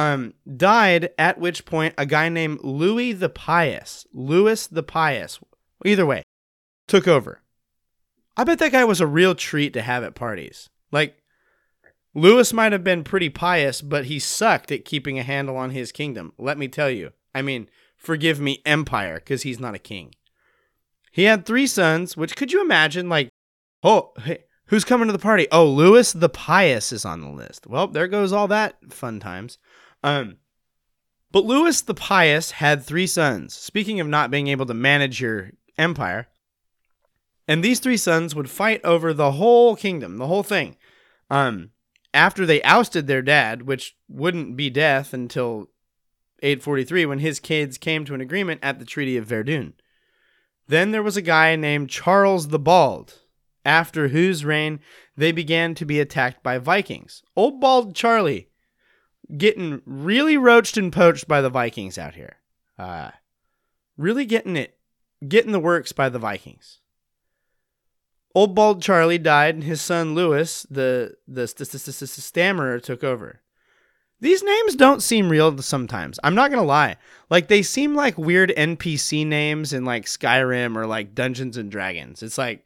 um, 0.00 0.32
died, 0.56 1.10
at 1.18 1.38
which 1.38 1.66
point 1.66 1.92
a 1.98 2.06
guy 2.06 2.30
named 2.30 2.60
Louis 2.62 3.12
the 3.12 3.28
Pious, 3.28 4.06
Louis 4.14 4.66
the 4.66 4.82
Pious, 4.82 5.38
either 5.84 6.06
way, 6.06 6.22
took 6.88 7.06
over. 7.06 7.42
I 8.34 8.44
bet 8.44 8.58
that 8.60 8.72
guy 8.72 8.84
was 8.84 9.02
a 9.02 9.06
real 9.06 9.34
treat 9.34 9.74
to 9.74 9.82
have 9.82 10.02
at 10.02 10.14
parties. 10.14 10.70
Like, 10.90 11.18
Louis 12.14 12.50
might 12.54 12.72
have 12.72 12.82
been 12.82 13.04
pretty 13.04 13.28
pious, 13.28 13.82
but 13.82 14.06
he 14.06 14.18
sucked 14.18 14.72
at 14.72 14.86
keeping 14.86 15.18
a 15.18 15.22
handle 15.22 15.58
on 15.58 15.70
his 15.70 15.92
kingdom. 15.92 16.32
Let 16.38 16.56
me 16.56 16.66
tell 16.66 16.90
you. 16.90 17.12
I 17.34 17.42
mean, 17.42 17.68
forgive 17.98 18.40
me, 18.40 18.62
empire, 18.64 19.16
because 19.16 19.42
he's 19.42 19.60
not 19.60 19.74
a 19.74 19.78
king. 19.78 20.14
He 21.12 21.24
had 21.24 21.44
three 21.44 21.66
sons, 21.66 22.16
which 22.16 22.36
could 22.36 22.52
you 22.52 22.62
imagine? 22.62 23.10
Like, 23.10 23.28
oh, 23.82 24.12
hey, 24.24 24.44
who's 24.66 24.84
coming 24.84 25.08
to 25.08 25.12
the 25.12 25.18
party? 25.18 25.46
Oh, 25.52 25.66
Louis 25.66 26.10
the 26.12 26.30
Pious 26.30 26.90
is 26.90 27.04
on 27.04 27.20
the 27.20 27.28
list. 27.28 27.66
Well, 27.66 27.86
there 27.86 28.08
goes 28.08 28.32
all 28.32 28.48
that 28.48 28.92
fun 28.92 29.20
times. 29.20 29.58
Um, 30.02 30.38
but 31.32 31.44
Louis 31.44 31.80
the 31.80 31.94
Pious 31.94 32.52
had 32.52 32.82
three 32.82 33.06
sons. 33.06 33.54
Speaking 33.54 34.00
of 34.00 34.08
not 34.08 34.30
being 34.30 34.48
able 34.48 34.66
to 34.66 34.74
manage 34.74 35.20
your 35.20 35.50
empire, 35.78 36.28
and 37.46 37.62
these 37.62 37.80
three 37.80 37.96
sons 37.96 38.34
would 38.34 38.50
fight 38.50 38.80
over 38.84 39.12
the 39.12 39.32
whole 39.32 39.76
kingdom, 39.76 40.18
the 40.18 40.26
whole 40.26 40.42
thing. 40.42 40.76
Um, 41.30 41.70
after 42.12 42.44
they 42.44 42.62
ousted 42.62 43.06
their 43.06 43.22
dad, 43.22 43.62
which 43.62 43.96
wouldn't 44.08 44.56
be 44.56 44.70
death 44.70 45.12
until 45.12 45.70
843 46.42 47.06
when 47.06 47.18
his 47.18 47.40
kids 47.40 47.78
came 47.78 48.04
to 48.04 48.14
an 48.14 48.20
agreement 48.20 48.60
at 48.62 48.78
the 48.78 48.84
Treaty 48.84 49.16
of 49.16 49.26
Verdun. 49.26 49.74
Then 50.66 50.90
there 50.90 51.02
was 51.02 51.16
a 51.16 51.22
guy 51.22 51.56
named 51.56 51.90
Charles 51.90 52.48
the 52.48 52.58
Bald, 52.58 53.20
after 53.64 54.08
whose 54.08 54.44
reign 54.44 54.80
they 55.16 55.32
began 55.32 55.74
to 55.74 55.84
be 55.84 56.00
attacked 56.00 56.42
by 56.42 56.58
Vikings. 56.58 57.22
Old 57.36 57.60
Bald 57.60 57.94
Charlie 57.94 58.49
getting 59.36 59.82
really 59.84 60.36
roached 60.36 60.76
and 60.76 60.92
poached 60.92 61.28
by 61.28 61.40
the 61.40 61.50
Vikings 61.50 61.98
out 61.98 62.14
here. 62.14 62.36
Uh, 62.78 63.10
really 63.96 64.24
getting 64.24 64.56
it, 64.56 64.78
getting 65.26 65.52
the 65.52 65.60
works 65.60 65.92
by 65.92 66.08
the 66.08 66.18
Vikings. 66.18 66.78
Old 68.34 68.54
Bald 68.54 68.80
Charlie 68.80 69.18
died, 69.18 69.56
and 69.56 69.64
his 69.64 69.80
son 69.80 70.14
Louis, 70.14 70.66
the 70.70 71.16
the 71.26 71.46
stammerer, 71.46 72.78
took 72.78 73.02
over. 73.02 73.40
These 74.20 74.42
names 74.42 74.76
don't 74.76 75.02
seem 75.02 75.30
real 75.30 75.56
sometimes. 75.58 76.20
I'm 76.22 76.34
not 76.34 76.50
gonna 76.50 76.62
lie. 76.62 76.96
Like 77.28 77.48
they 77.48 77.62
seem 77.62 77.94
like 77.94 78.18
weird 78.18 78.52
NPC 78.56 79.26
names 79.26 79.72
in 79.72 79.84
like 79.84 80.04
Skyrim 80.04 80.76
or 80.76 80.86
like 80.86 81.14
Dungeons 81.14 81.56
and 81.56 81.70
Dragons. 81.70 82.22
It's 82.22 82.38
like 82.38 82.64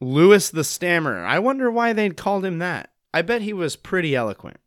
Louis 0.00 0.50
the 0.50 0.64
Stammerer. 0.64 1.24
I 1.24 1.38
wonder 1.38 1.70
why 1.70 1.92
they'd 1.92 2.16
called 2.16 2.44
him 2.44 2.58
that. 2.58 2.90
I 3.12 3.22
bet 3.22 3.42
he 3.42 3.52
was 3.52 3.76
pretty 3.76 4.16
eloquent. 4.16 4.58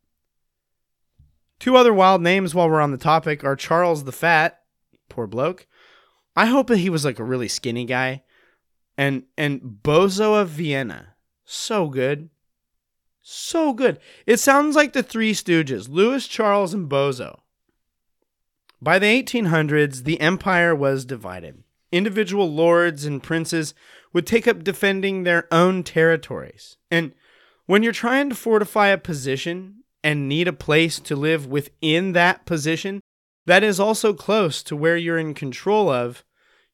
Two 1.60 1.76
other 1.76 1.92
wild 1.92 2.22
names 2.22 2.54
while 2.54 2.68
we're 2.68 2.80
on 2.80 2.90
the 2.90 2.98
topic 2.98 3.44
are 3.44 3.54
Charles 3.54 4.04
the 4.04 4.12
Fat, 4.12 4.62
poor 5.10 5.26
bloke. 5.26 5.66
I 6.34 6.46
hope 6.46 6.68
that 6.68 6.78
he 6.78 6.88
was 6.88 7.04
like 7.04 7.18
a 7.18 7.24
really 7.24 7.48
skinny 7.48 7.84
guy. 7.84 8.22
And 8.96 9.24
and 9.36 9.60
Bozo 9.82 10.40
of 10.40 10.48
Vienna. 10.48 11.14
So 11.44 11.88
good. 11.88 12.30
So 13.20 13.74
good. 13.74 14.00
It 14.26 14.38
sounds 14.38 14.74
like 14.74 14.94
the 14.94 15.02
Three 15.02 15.32
Stooges, 15.32 15.88
Louis, 15.88 16.26
Charles, 16.26 16.72
and 16.72 16.88
Bozo. 16.88 17.40
By 18.80 18.98
the 18.98 19.22
1800s, 19.22 20.04
the 20.04 20.20
empire 20.20 20.74
was 20.74 21.04
divided. 21.04 21.62
Individual 21.92 22.50
lords 22.50 23.04
and 23.04 23.22
princes 23.22 23.74
would 24.14 24.26
take 24.26 24.48
up 24.48 24.64
defending 24.64 25.22
their 25.24 25.46
own 25.52 25.82
territories. 25.82 26.78
And 26.90 27.14
when 27.66 27.82
you're 27.82 27.92
trying 27.92 28.30
to 28.30 28.34
fortify 28.34 28.88
a 28.88 28.98
position 28.98 29.79
and 30.02 30.28
need 30.28 30.48
a 30.48 30.52
place 30.52 30.98
to 31.00 31.16
live 31.16 31.46
within 31.46 32.12
that 32.12 32.46
position 32.46 33.00
that 33.46 33.64
is 33.64 33.80
also 33.80 34.12
close 34.12 34.62
to 34.62 34.76
where 34.76 34.96
you're 34.96 35.18
in 35.18 35.34
control 35.34 35.90
of, 35.90 36.24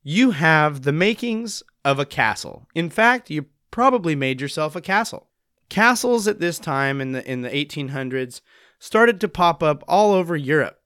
you 0.02 0.32
have 0.32 0.82
the 0.82 0.92
makings 0.92 1.62
of 1.84 1.98
a 1.98 2.04
castle. 2.04 2.66
In 2.74 2.90
fact, 2.90 3.30
you 3.30 3.46
probably 3.70 4.14
made 4.14 4.40
yourself 4.40 4.76
a 4.76 4.80
castle. 4.80 5.28
Castles 5.68 6.28
at 6.28 6.38
this 6.38 6.58
time 6.58 7.00
in 7.00 7.12
the 7.12 7.28
in 7.28 7.42
the 7.42 7.50
1800s 7.50 8.40
started 8.78 9.20
to 9.20 9.28
pop 9.28 9.62
up 9.62 9.82
all 9.88 10.12
over 10.12 10.36
Europe. 10.36 10.80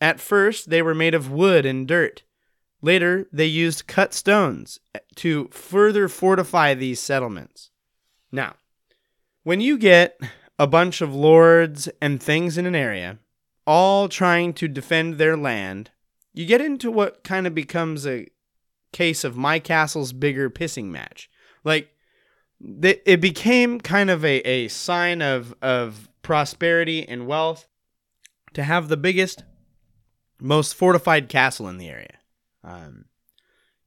At 0.00 0.20
first, 0.20 0.70
they 0.70 0.82
were 0.82 0.94
made 0.94 1.14
of 1.14 1.30
wood 1.30 1.64
and 1.64 1.88
dirt. 1.88 2.22
Later, 2.82 3.26
they 3.32 3.46
used 3.46 3.86
cut 3.86 4.12
stones 4.12 4.78
eh, 4.94 4.98
to 5.16 5.48
further 5.52 6.08
fortify 6.08 6.74
these 6.74 7.00
settlements. 7.00 7.70
Now, 8.30 8.56
when 9.42 9.60
you 9.60 9.78
get 9.78 10.20
a 10.58 10.66
bunch 10.66 11.00
of 11.00 11.14
lords 11.14 11.88
and 12.00 12.22
things 12.22 12.56
in 12.56 12.66
an 12.66 12.74
area, 12.74 13.18
all 13.66 14.08
trying 14.08 14.52
to 14.54 14.68
defend 14.68 15.18
their 15.18 15.36
land, 15.36 15.90
you 16.32 16.46
get 16.46 16.60
into 16.60 16.90
what 16.90 17.24
kind 17.24 17.46
of 17.46 17.54
becomes 17.54 18.06
a 18.06 18.28
case 18.92 19.24
of 19.24 19.36
my 19.36 19.58
castle's 19.58 20.12
bigger 20.12 20.48
pissing 20.50 20.86
match. 20.86 21.28
Like, 21.64 21.90
it 22.60 23.20
became 23.20 23.80
kind 23.80 24.10
of 24.10 24.24
a, 24.24 24.38
a 24.40 24.68
sign 24.68 25.20
of, 25.20 25.54
of 25.60 26.08
prosperity 26.22 27.06
and 27.06 27.26
wealth 27.26 27.66
to 28.54 28.62
have 28.62 28.88
the 28.88 28.96
biggest, 28.96 29.44
most 30.40 30.74
fortified 30.74 31.28
castle 31.28 31.68
in 31.68 31.78
the 31.78 31.88
area. 31.88 32.18
Um, 32.62 33.06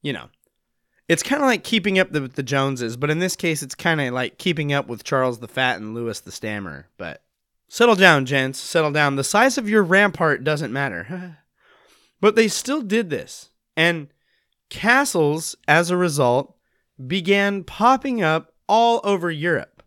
you 0.01 0.13
know, 0.13 0.27
it's 1.07 1.23
kind 1.23 1.41
of 1.41 1.47
like 1.47 1.63
keeping 1.63 1.97
up 1.99 2.11
the, 2.11 2.21
with 2.21 2.33
the 2.33 2.43
Joneses, 2.43 2.97
but 2.97 3.09
in 3.09 3.19
this 3.19 3.35
case, 3.35 3.63
it's 3.63 3.75
kind 3.75 4.01
of 4.01 4.13
like 4.13 4.37
keeping 4.37 4.73
up 4.73 4.87
with 4.87 5.03
Charles 5.03 5.39
the 5.39 5.47
Fat 5.47 5.77
and 5.77 5.93
Louis 5.93 6.19
the 6.19 6.31
Stammer. 6.31 6.87
But 6.97 7.23
settle 7.69 7.95
down, 7.95 8.25
gents, 8.25 8.59
settle 8.59 8.91
down. 8.91 9.15
The 9.15 9.23
size 9.23 9.57
of 9.57 9.69
your 9.69 9.83
rampart 9.83 10.43
doesn't 10.43 10.73
matter. 10.73 11.37
but 12.21 12.35
they 12.35 12.47
still 12.47 12.81
did 12.81 13.09
this, 13.09 13.51
and 13.75 14.07
castles, 14.69 15.55
as 15.67 15.89
a 15.89 15.97
result, 15.97 16.55
began 17.05 17.63
popping 17.63 18.21
up 18.21 18.53
all 18.67 18.99
over 19.03 19.31
Europe. 19.31 19.83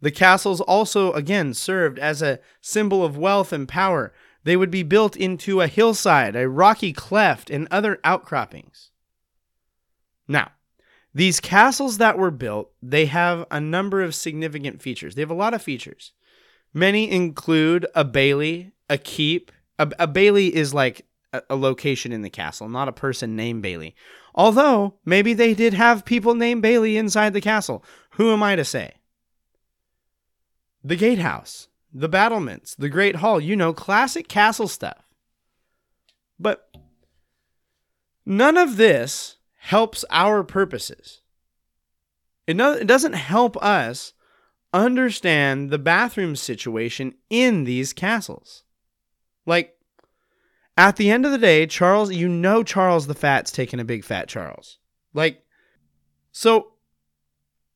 The 0.00 0.10
castles 0.10 0.60
also, 0.60 1.12
again, 1.12 1.52
served 1.52 1.98
as 1.98 2.22
a 2.22 2.38
symbol 2.60 3.04
of 3.04 3.18
wealth 3.18 3.52
and 3.52 3.68
power. 3.68 4.12
They 4.44 4.56
would 4.56 4.70
be 4.70 4.82
built 4.82 5.16
into 5.16 5.60
a 5.60 5.66
hillside, 5.66 6.36
a 6.36 6.48
rocky 6.48 6.92
cleft, 6.92 7.50
and 7.50 7.68
other 7.70 7.98
outcroppings. 8.04 8.89
Now, 10.30 10.52
these 11.12 11.40
castles 11.40 11.98
that 11.98 12.16
were 12.16 12.30
built, 12.30 12.70
they 12.80 13.06
have 13.06 13.46
a 13.50 13.60
number 13.60 14.00
of 14.00 14.14
significant 14.14 14.80
features. 14.80 15.16
They 15.16 15.22
have 15.22 15.30
a 15.30 15.34
lot 15.34 15.54
of 15.54 15.60
features. 15.60 16.12
Many 16.72 17.10
include 17.10 17.84
a 17.96 18.04
bailey, 18.04 18.70
a 18.88 18.96
keep. 18.96 19.50
A, 19.76 19.90
a 19.98 20.06
bailey 20.06 20.54
is 20.54 20.72
like 20.72 21.04
a, 21.32 21.42
a 21.50 21.56
location 21.56 22.12
in 22.12 22.22
the 22.22 22.30
castle, 22.30 22.68
not 22.68 22.86
a 22.86 22.92
person 22.92 23.34
named 23.34 23.62
Bailey. 23.62 23.96
Although, 24.32 24.94
maybe 25.04 25.34
they 25.34 25.52
did 25.52 25.74
have 25.74 26.04
people 26.04 26.36
named 26.36 26.62
Bailey 26.62 26.96
inside 26.96 27.32
the 27.32 27.40
castle. 27.40 27.84
Who 28.10 28.32
am 28.32 28.40
I 28.40 28.54
to 28.54 28.64
say? 28.64 28.94
The 30.84 30.94
gatehouse, 30.94 31.66
the 31.92 32.08
battlements, 32.08 32.76
the 32.76 32.88
great 32.88 33.16
hall, 33.16 33.40
you 33.40 33.56
know, 33.56 33.72
classic 33.72 34.28
castle 34.28 34.68
stuff. 34.68 35.02
But 36.38 36.72
none 38.24 38.56
of 38.56 38.76
this 38.76 39.38
helps 39.60 40.06
our 40.10 40.42
purposes. 40.42 41.20
It, 42.46 42.56
no, 42.56 42.72
it 42.72 42.86
doesn't 42.86 43.12
help 43.12 43.56
us 43.62 44.14
understand 44.72 45.68
the 45.68 45.78
bathroom 45.78 46.34
situation 46.34 47.14
in 47.28 47.64
these 47.64 47.92
castles. 47.92 48.64
Like, 49.44 49.76
at 50.78 50.96
the 50.96 51.10
end 51.10 51.26
of 51.26 51.32
the 51.32 51.38
day, 51.38 51.66
Charles, 51.66 52.10
you 52.10 52.26
know 52.26 52.62
Charles 52.62 53.06
the 53.06 53.14
Fat's 53.14 53.52
taking 53.52 53.78
a 53.78 53.84
big 53.84 54.02
fat 54.02 54.28
Charles. 54.28 54.78
Like, 55.12 55.44
so, 56.32 56.72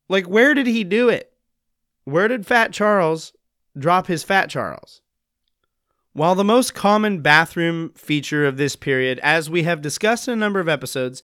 like, 0.09 0.25
where 0.25 0.55
did 0.55 0.65
he 0.65 0.83
do 0.83 1.09
it? 1.09 1.33
Where 2.03 2.27
did 2.27 2.47
Fat 2.47 2.73
Charles 2.73 3.33
drop 3.77 4.07
his 4.07 4.23
Fat 4.23 4.49
Charles? 4.49 5.01
While 6.13 6.33
the 6.33 6.43
most 6.43 6.73
common 6.73 7.21
bathroom 7.21 7.91
feature 7.95 8.45
of 8.45 8.57
this 8.57 8.75
period, 8.75 9.19
as 9.19 9.49
we 9.49 9.63
have 9.63 9.81
discussed 9.81 10.27
in 10.27 10.33
a 10.33 10.37
number 10.37 10.59
of 10.59 10.69
episodes, 10.69 11.23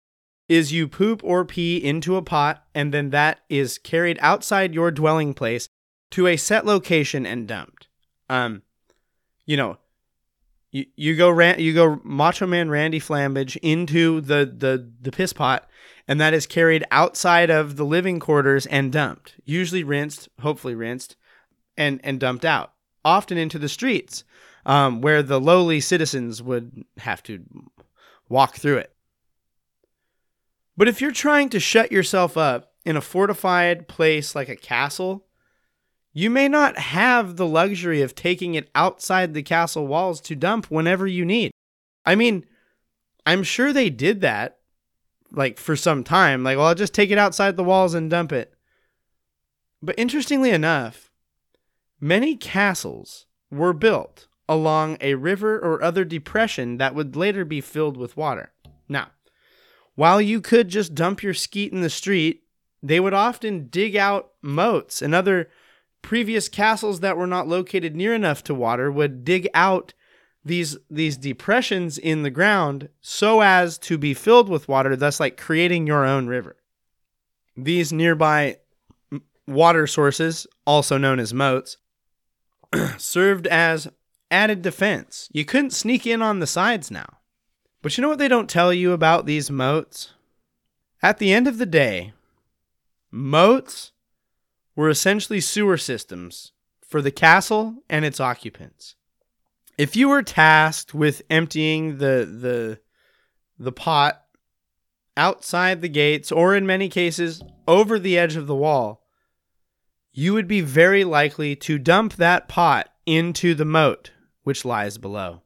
is 0.47 0.71
you 0.71 0.87
poop 0.87 1.21
or 1.23 1.43
pee 1.43 1.77
into 1.77 2.15
a 2.15 2.21
pot 2.21 2.65
and 2.73 2.93
then 2.93 3.09
that 3.09 3.39
is 3.49 3.77
carried 3.77 4.17
outside 4.21 4.73
your 4.73 4.91
dwelling 4.91 5.33
place 5.33 5.67
to 6.11 6.27
a 6.27 6.37
set 6.37 6.65
location 6.65 7.25
and 7.25 7.47
dumped. 7.47 7.87
Um, 8.29 8.61
you 9.45 9.57
know, 9.57 9.77
you, 10.71 10.85
you 10.95 11.15
go 11.15 11.29
ran, 11.29 11.59
you 11.59 11.73
go 11.73 11.99
Macho 12.03 12.45
Man 12.45 12.69
Randy 12.69 12.99
Flambage 12.99 13.57
into 13.61 14.21
the, 14.21 14.51
the 14.57 14.91
the 15.01 15.11
piss 15.11 15.33
pot, 15.33 15.69
and 16.07 16.19
that 16.19 16.33
is 16.33 16.45
carried 16.47 16.83
outside 16.91 17.49
of 17.49 17.77
the 17.77 17.85
living 17.85 18.19
quarters 18.19 18.65
and 18.65 18.91
dumped. 18.91 19.35
Usually 19.45 19.83
rinsed, 19.83 20.29
hopefully 20.41 20.75
rinsed, 20.75 21.15
and 21.77 21.99
and 22.03 22.19
dumped 22.19 22.45
out. 22.45 22.73
Often 23.03 23.37
into 23.37 23.59
the 23.59 23.69
streets, 23.69 24.23
um, 24.65 25.01
where 25.01 25.21
the 25.21 25.39
lowly 25.39 25.79
citizens 25.79 26.41
would 26.41 26.83
have 26.97 27.21
to 27.23 27.43
walk 28.27 28.55
through 28.55 28.77
it. 28.77 28.94
But 30.77 30.87
if 30.87 31.01
you're 31.01 31.11
trying 31.11 31.49
to 31.49 31.59
shut 31.59 31.91
yourself 31.91 32.37
up 32.37 32.73
in 32.85 32.97
a 32.97 33.01
fortified 33.01 33.87
place 33.87 34.35
like 34.35 34.49
a 34.49 34.55
castle, 34.55 35.25
you 36.13 36.29
may 36.29 36.47
not 36.47 36.77
have 36.77 37.35
the 37.35 37.47
luxury 37.47 38.01
of 38.01 38.15
taking 38.15 38.55
it 38.55 38.69
outside 38.75 39.33
the 39.33 39.43
castle 39.43 39.87
walls 39.87 40.21
to 40.21 40.35
dump 40.35 40.67
whenever 40.67 41.07
you 41.07 41.25
need. 41.25 41.51
I 42.05 42.15
mean, 42.15 42.45
I'm 43.25 43.43
sure 43.43 43.73
they 43.73 43.89
did 43.89 44.21
that 44.21 44.59
like 45.31 45.57
for 45.57 45.75
some 45.75 46.03
time. 46.03 46.43
Like, 46.43 46.57
well, 46.57 46.67
I'll 46.67 46.75
just 46.75 46.93
take 46.93 47.11
it 47.11 47.17
outside 47.17 47.57
the 47.57 47.63
walls 47.63 47.93
and 47.93 48.09
dump 48.09 48.31
it. 48.31 48.53
But 49.81 49.95
interestingly 49.97 50.51
enough, 50.51 51.11
many 51.99 52.35
castles 52.35 53.25
were 53.51 53.73
built 53.73 54.27
along 54.47 54.97
a 55.01 55.15
river 55.15 55.57
or 55.59 55.83
other 55.83 56.05
depression 56.05 56.77
that 56.77 56.95
would 56.95 57.15
later 57.15 57.45
be 57.45 57.61
filled 57.61 57.97
with 57.97 58.17
water. 58.17 58.51
Now, 58.87 59.09
while 59.95 60.21
you 60.21 60.41
could 60.41 60.69
just 60.69 60.93
dump 60.93 61.23
your 61.23 61.33
skeet 61.33 61.71
in 61.71 61.81
the 61.81 61.89
street, 61.89 62.43
they 62.83 62.99
would 62.99 63.13
often 63.13 63.67
dig 63.67 63.95
out 63.95 64.31
moats 64.41 65.01
and 65.01 65.15
other 65.15 65.49
previous 66.01 66.47
castles 66.47 66.99
that 66.99 67.17
were 67.17 67.25
not 67.25 67.47
located 67.47 67.95
near 67.95 68.13
enough 68.13 68.43
to 68.43 68.53
water 68.53 68.91
would 68.91 69.25
dig 69.25 69.49
out 69.55 69.93
these 70.43 70.77
these 70.91 71.17
depressions 71.17 71.97
in 71.97 72.21
the 72.21 72.29
ground 72.29 72.89
so 73.01 73.41
as 73.41 73.79
to 73.79 73.97
be 73.97 74.13
filled 74.13 74.47
with 74.47 74.67
water 74.67 74.95
thus 74.95 75.19
like 75.19 75.37
creating 75.37 75.87
your 75.87 76.05
own 76.05 76.27
river. 76.27 76.57
These 77.57 77.91
nearby 77.91 78.57
water 79.47 79.87
sources 79.87 80.45
also 80.67 80.97
known 80.99 81.19
as 81.19 81.33
moats 81.33 81.77
served 82.97 83.47
as 83.47 83.87
added 84.29 84.61
defense. 84.61 85.29
You 85.31 85.45
couldn't 85.45 85.71
sneak 85.71 86.05
in 86.05 86.21
on 86.21 86.39
the 86.39 86.47
sides 86.47 86.91
now 86.91 87.17
but 87.85 87.95
you 87.95 88.01
know 88.01 88.07
what 88.07 88.17
they 88.17 88.27
don't 88.27 88.49
tell 88.49 88.73
you 88.73 88.93
about 88.93 89.27
these 89.27 89.51
moats 89.51 90.15
at 91.03 91.19
the 91.19 91.31
end 91.31 91.47
of 91.47 91.59
the 91.59 91.67
day 91.67 92.13
moats 93.11 93.91
were 94.75 94.89
essentially 94.89 95.39
sewer 95.39 95.77
systems 95.77 96.51
for 96.81 96.99
the 96.99 97.11
castle 97.11 97.75
and 97.87 98.03
its 98.03 98.19
occupants. 98.19 98.95
If 99.77 99.95
you 99.95 100.09
were 100.09 100.23
tasked 100.23 100.95
with 100.95 101.21
emptying 101.29 101.99
the 101.99 102.25
the 102.25 102.79
the 103.59 103.71
pot 103.71 104.23
outside 105.15 105.83
the 105.83 105.87
gates 105.87 106.31
or 106.31 106.55
in 106.55 106.65
many 106.65 106.89
cases 106.89 107.43
over 107.67 107.99
the 107.99 108.17
edge 108.17 108.35
of 108.35 108.47
the 108.47 108.55
wall, 108.55 109.03
you 110.11 110.33
would 110.33 110.47
be 110.47 110.61
very 110.61 111.03
likely 111.03 111.55
to 111.57 111.77
dump 111.77 112.15
that 112.15 112.47
pot 112.47 112.89
into 113.05 113.53
the 113.53 113.63
moat 113.63 114.09
which 114.41 114.65
lies 114.65 114.97
below. 114.97 115.43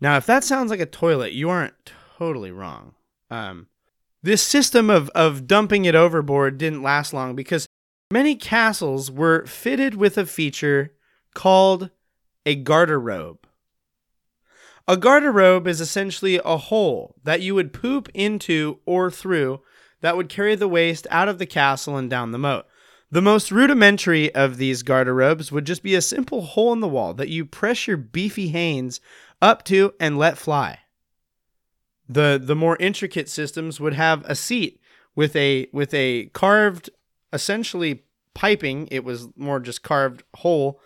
Now, 0.00 0.16
if 0.16 0.26
that 0.26 0.44
sounds 0.44 0.70
like 0.70 0.80
a 0.80 0.86
toilet, 0.86 1.32
you 1.32 1.48
aren't 1.48 1.74
totally 2.18 2.50
wrong. 2.50 2.94
Um, 3.30 3.68
this 4.22 4.42
system 4.42 4.90
of, 4.90 5.08
of 5.10 5.46
dumping 5.46 5.84
it 5.84 5.94
overboard 5.94 6.58
didn't 6.58 6.82
last 6.82 7.12
long 7.12 7.34
because 7.34 7.66
Many 8.12 8.36
castles 8.36 9.10
were 9.10 9.44
fitted 9.46 9.96
with 9.96 10.16
a 10.16 10.26
feature 10.26 10.92
called 11.34 11.90
a 12.44 12.54
garderobe. 12.54 13.38
A 14.86 14.96
garderobe 14.96 15.66
is 15.66 15.80
essentially 15.80 16.40
a 16.44 16.56
hole 16.56 17.16
that 17.24 17.40
you 17.40 17.56
would 17.56 17.72
poop 17.72 18.08
into 18.14 18.78
or 18.86 19.10
through 19.10 19.60
that 20.02 20.16
would 20.16 20.28
carry 20.28 20.54
the 20.54 20.68
waste 20.68 21.08
out 21.10 21.28
of 21.28 21.38
the 21.38 21.46
castle 21.46 21.96
and 21.96 22.08
down 22.08 22.30
the 22.30 22.38
moat. 22.38 22.66
The 23.10 23.22
most 23.22 23.50
rudimentary 23.50 24.32
of 24.36 24.56
these 24.56 24.84
garderobes 24.84 25.50
would 25.50 25.66
just 25.66 25.82
be 25.82 25.96
a 25.96 26.00
simple 26.00 26.42
hole 26.42 26.72
in 26.72 26.78
the 26.78 26.86
wall 26.86 27.12
that 27.14 27.28
you 27.28 27.44
press 27.44 27.88
your 27.88 27.96
beefy 27.96 28.48
hanes 28.48 29.00
up 29.40 29.64
to 29.64 29.94
and 30.00 30.18
let 30.18 30.38
fly. 30.38 30.80
The 32.08 32.40
the 32.42 32.56
more 32.56 32.76
intricate 32.78 33.28
systems 33.28 33.80
would 33.80 33.94
have 33.94 34.24
a 34.26 34.34
seat 34.34 34.80
with 35.14 35.34
a 35.34 35.68
with 35.72 35.92
a 35.92 36.26
carved 36.26 36.90
essentially 37.32 38.04
piping, 38.34 38.86
it 38.90 39.02
was 39.02 39.28
more 39.36 39.58
just 39.58 39.82
carved 39.82 40.22
hole 40.36 40.80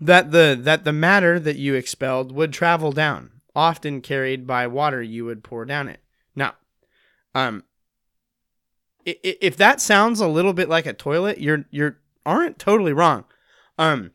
that 0.00 0.30
the 0.30 0.58
that 0.60 0.84
the 0.84 0.92
matter 0.92 1.40
that 1.40 1.56
you 1.56 1.74
expelled 1.74 2.32
would 2.32 2.52
travel 2.52 2.92
down, 2.92 3.30
often 3.54 4.00
carried 4.00 4.46
by 4.46 4.66
water 4.66 5.02
you 5.02 5.24
would 5.24 5.42
pour 5.42 5.64
down 5.64 5.88
it. 5.88 6.00
Now, 6.34 6.54
um 7.34 7.64
if 9.04 9.56
that 9.56 9.80
sounds 9.80 10.20
a 10.20 10.28
little 10.28 10.52
bit 10.52 10.68
like 10.68 10.86
a 10.86 10.92
toilet, 10.92 11.38
you're 11.40 11.64
you're 11.70 11.98
aren't 12.24 12.58
totally 12.58 12.92
wrong. 12.92 13.24
Um 13.76 14.12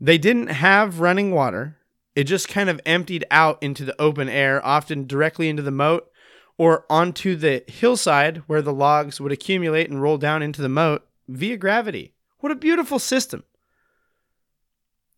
they 0.00 0.18
didn't 0.18 0.48
have 0.48 1.00
running 1.00 1.32
water. 1.32 1.78
It 2.14 2.24
just 2.24 2.48
kind 2.48 2.68
of 2.68 2.80
emptied 2.84 3.24
out 3.30 3.62
into 3.62 3.84
the 3.84 4.00
open 4.00 4.28
air, 4.28 4.64
often 4.64 5.06
directly 5.06 5.48
into 5.48 5.62
the 5.62 5.70
moat 5.70 6.10
or 6.58 6.84
onto 6.90 7.34
the 7.34 7.64
hillside 7.66 8.38
where 8.46 8.62
the 8.62 8.72
logs 8.72 9.20
would 9.20 9.32
accumulate 9.32 9.88
and 9.88 10.02
roll 10.02 10.18
down 10.18 10.42
into 10.42 10.60
the 10.60 10.68
moat 10.68 11.06
via 11.28 11.56
gravity. 11.56 12.12
What 12.38 12.52
a 12.52 12.56
beautiful 12.56 12.98
system. 12.98 13.44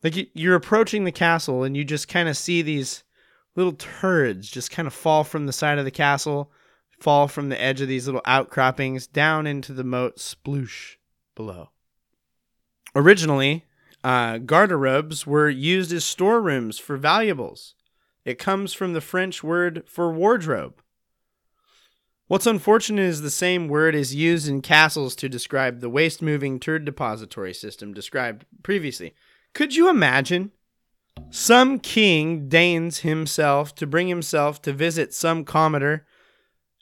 Like 0.03 0.29
you're 0.35 0.55
approaching 0.55 1.05
the 1.05 1.13
castle 1.13 1.65
and 1.65 1.77
you 1.77 1.83
just 1.85 2.09
kind 2.09 2.29
of 2.29 2.37
see 2.37 2.63
these 2.63 3.03
little 3.57 3.73
turds 3.73 4.51
just 4.51 4.71
kind 4.71 4.87
of 4.87 4.95
fall 4.95 5.25
from 5.25 5.47
the 5.47 5.53
side 5.53 5.79
of 5.79 5.85
the 5.85 5.91
castle, 5.91 6.53
fall 7.01 7.27
from 7.27 7.49
the 7.49 7.61
edge 7.61 7.81
of 7.81 7.89
these 7.89 8.07
little 8.07 8.21
outcroppings 8.25 9.07
down 9.07 9.47
into 9.47 9.73
the 9.73 9.85
moat 9.85 10.19
sploosh 10.19 10.97
below. 11.35 11.71
Originally, 12.95 13.65
uh, 14.05 14.39
garderobes 14.39 15.27
were 15.27 15.49
used 15.49 15.91
as 15.93 16.05
storerooms 16.05 16.79
for 16.79 16.99
valuables. 16.99 17.75
It 18.25 18.39
comes 18.39 18.75
from 18.75 18.93
the 18.93 19.01
French 19.01 19.43
word 19.43 19.85
for 19.87 20.13
wardrobe. 20.13 20.83
What's 22.27 22.47
unfortunate 22.47 23.03
is 23.03 23.23
the 23.23 23.31
same 23.31 23.69
word 23.69 23.95
is 23.95 24.15
used 24.15 24.49
in 24.49 24.63
castles 24.63 25.15
to 25.17 25.29
describe 25.29 25.81
the 25.81 25.91
waste 25.91 26.23
moving 26.23 26.61
turd 26.61 26.85
depository 26.85 27.55
system 27.55 27.93
described 27.93 28.47
previously. 28.63 29.15
Could 29.55 29.75
you 29.75 29.89
imagine? 29.89 30.53
Some 31.31 31.79
king 31.79 32.49
deigns 32.49 33.01
himself 33.01 33.75
to 33.77 33.87
bring 33.87 34.09
himself 34.09 34.61
to 34.63 34.73
visit 34.73 35.15
some 35.15 35.45
commodore, 35.45 36.07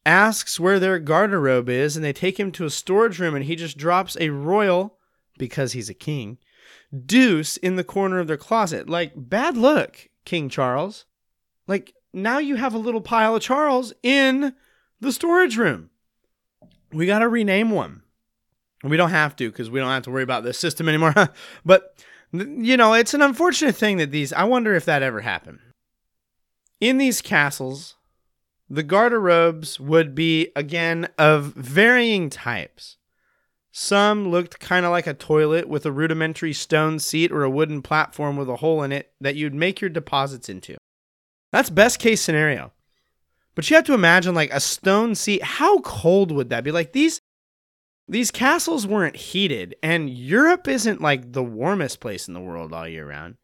asks 0.07 0.59
where 0.59 0.79
their 0.79 1.01
garderobe 1.01 1.69
is, 1.69 1.97
and 1.97 2.05
they 2.05 2.13
take 2.13 2.39
him 2.39 2.51
to 2.53 2.65
a 2.65 2.71
storage 2.71 3.19
room, 3.19 3.35
and 3.35 3.45
he 3.45 3.57
just 3.57 3.77
drops 3.77 4.17
a 4.21 4.31
royal, 4.31 4.99
because 5.39 5.73
he's 5.73 5.89
a 5.89 5.95
king, 5.95 6.39
deuce 7.07 7.57
in 7.57 7.77
the 7.77 7.85
corner 7.85 8.19
of 8.19 8.27
their 8.27 8.37
closet. 8.37 8.89
Like, 8.89 9.13
bad 9.17 9.57
look, 9.57 10.09
King 10.25 10.49
Charles. 10.49 11.05
Like, 11.67 11.95
now 12.13 12.39
you 12.39 12.57
have 12.57 12.75
a 12.75 12.79
little 12.79 13.01
pile 13.01 13.37
of 13.37 13.43
Charles 13.43 13.93
in 14.03 14.55
the 15.01 15.13
storage 15.13 15.57
room. 15.57 15.91
We 16.93 17.07
got 17.07 17.21
to 17.21 17.29
rename 17.29 17.71
one. 17.71 18.03
We 18.85 18.97
don't 18.97 19.11
have 19.11 19.37
to 19.37 19.51
because 19.51 19.71
we 19.71 19.81
don't 19.81 19.89
have 19.89 20.03
to 20.05 20.11
worry 20.11 20.23
about 20.23 20.45
this 20.45 20.59
system 20.59 20.89
anymore. 20.89 21.15
but 21.65 21.97
you 22.33 22.77
know, 22.77 22.95
it's 22.95 23.15
an 23.15 23.23
unfortunate 23.23 23.77
thing 23.77 23.99
that 23.99 24.11
these, 24.11 24.33
I 24.33 24.45
wonder 24.45 24.75
if 24.75 24.85
that 24.87 25.03
ever 25.03 25.21
happened. 25.21 25.61
In 26.81 26.99
these 26.99 27.21
castles, 27.21 27.97
the 28.69 28.83
garderobes 28.83 29.79
would 29.79 30.15
be, 30.15 30.51
again, 30.57 31.09
of 31.19 31.53
varying 31.55 32.31
types. 32.31 32.97
Some 33.75 34.29
looked 34.29 34.61
kind 34.61 34.85
of 34.85 34.93
like 34.93 35.07
a 35.07 35.15
toilet 35.15 35.67
with 35.67 35.87
a 35.87 35.93
rudimentary 35.93 36.53
stone 36.53 36.99
seat 36.99 37.33
or 37.33 37.43
a 37.43 37.51
wooden 37.51 37.81
platform 37.81 38.37
with 38.37 38.51
a 38.51 38.57
hole 38.57 38.83
in 38.83 38.93
it 38.93 39.13
that 39.19 39.35
you'd 39.35 39.55
make 39.55 39.81
your 39.81 39.89
deposits 39.89 40.51
into. 40.51 40.77
That's 41.53 41.71
best 41.71 41.99
case 41.99 42.21
scenario. 42.21 42.73
But 43.55 43.69
you 43.69 43.77
have 43.77 43.87
to 43.87 43.95
imagine 43.95 44.35
like 44.35 44.53
a 44.53 44.61
stone 44.61 45.15
seat. 45.15 45.43
How 45.43 45.81
cold 45.81 46.31
would 46.33 46.51
that 46.51 46.65
be? 46.65 46.71
Like 46.71 46.93
these 46.93 47.21
these 48.09 48.31
castles 48.31 48.87
weren't 48.87 49.17
heated, 49.17 49.77
and 49.83 50.11
Europe 50.11 50.69
isn't 50.69 51.01
like 51.01 51.33
the 51.33 51.43
warmest 51.43 52.01
place 52.01 52.29
in 52.29 52.35
the 52.35 52.41
world 52.41 52.73
all 52.73 52.87
year 52.87 53.09
round. 53.09 53.37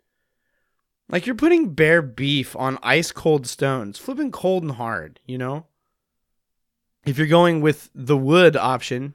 Like 1.08 1.24
you're 1.24 1.36
putting 1.36 1.74
bare 1.74 2.02
beef 2.02 2.54
on 2.54 2.78
ice 2.82 3.12
cold 3.12 3.46
stones, 3.46 3.98
flipping 3.98 4.30
cold 4.30 4.62
and 4.62 4.72
hard, 4.72 5.20
you 5.26 5.38
know? 5.38 5.66
If 7.06 7.16
you're 7.16 7.26
going 7.26 7.62
with 7.62 7.88
the 7.94 8.16
wood 8.16 8.56
option, 8.56 9.14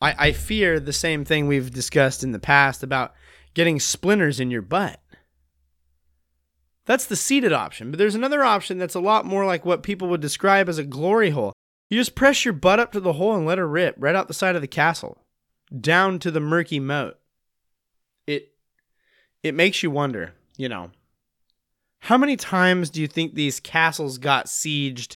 I 0.00 0.32
fear 0.32 0.78
the 0.78 0.92
same 0.92 1.24
thing 1.24 1.46
we've 1.46 1.70
discussed 1.70 2.22
in 2.22 2.32
the 2.32 2.38
past 2.38 2.82
about 2.82 3.14
getting 3.54 3.80
splinters 3.80 4.40
in 4.40 4.50
your 4.50 4.62
butt. 4.62 5.00
That's 6.84 7.06
the 7.06 7.16
seated 7.16 7.52
option, 7.52 7.90
but 7.90 7.98
there's 7.98 8.14
another 8.14 8.44
option 8.44 8.78
that's 8.78 8.94
a 8.94 9.00
lot 9.00 9.24
more 9.24 9.44
like 9.44 9.64
what 9.64 9.82
people 9.82 10.08
would 10.08 10.20
describe 10.20 10.68
as 10.68 10.78
a 10.78 10.84
glory 10.84 11.30
hole. 11.30 11.52
You 11.90 11.98
just 11.98 12.14
press 12.14 12.44
your 12.44 12.54
butt 12.54 12.78
up 12.78 12.92
to 12.92 13.00
the 13.00 13.14
hole 13.14 13.34
and 13.34 13.46
let 13.46 13.58
her 13.58 13.66
rip 13.66 13.96
right 13.98 14.14
out 14.14 14.28
the 14.28 14.34
side 14.34 14.54
of 14.54 14.62
the 14.62 14.68
castle, 14.68 15.24
down 15.80 16.18
to 16.20 16.30
the 16.30 16.40
murky 16.40 16.78
moat. 16.78 17.18
It 18.26 18.52
it 19.42 19.54
makes 19.54 19.82
you 19.82 19.90
wonder, 19.90 20.34
you 20.56 20.68
know, 20.68 20.90
how 22.00 22.18
many 22.18 22.36
times 22.36 22.90
do 22.90 23.00
you 23.00 23.08
think 23.08 23.34
these 23.34 23.60
castles 23.60 24.18
got 24.18 24.46
sieged 24.46 25.16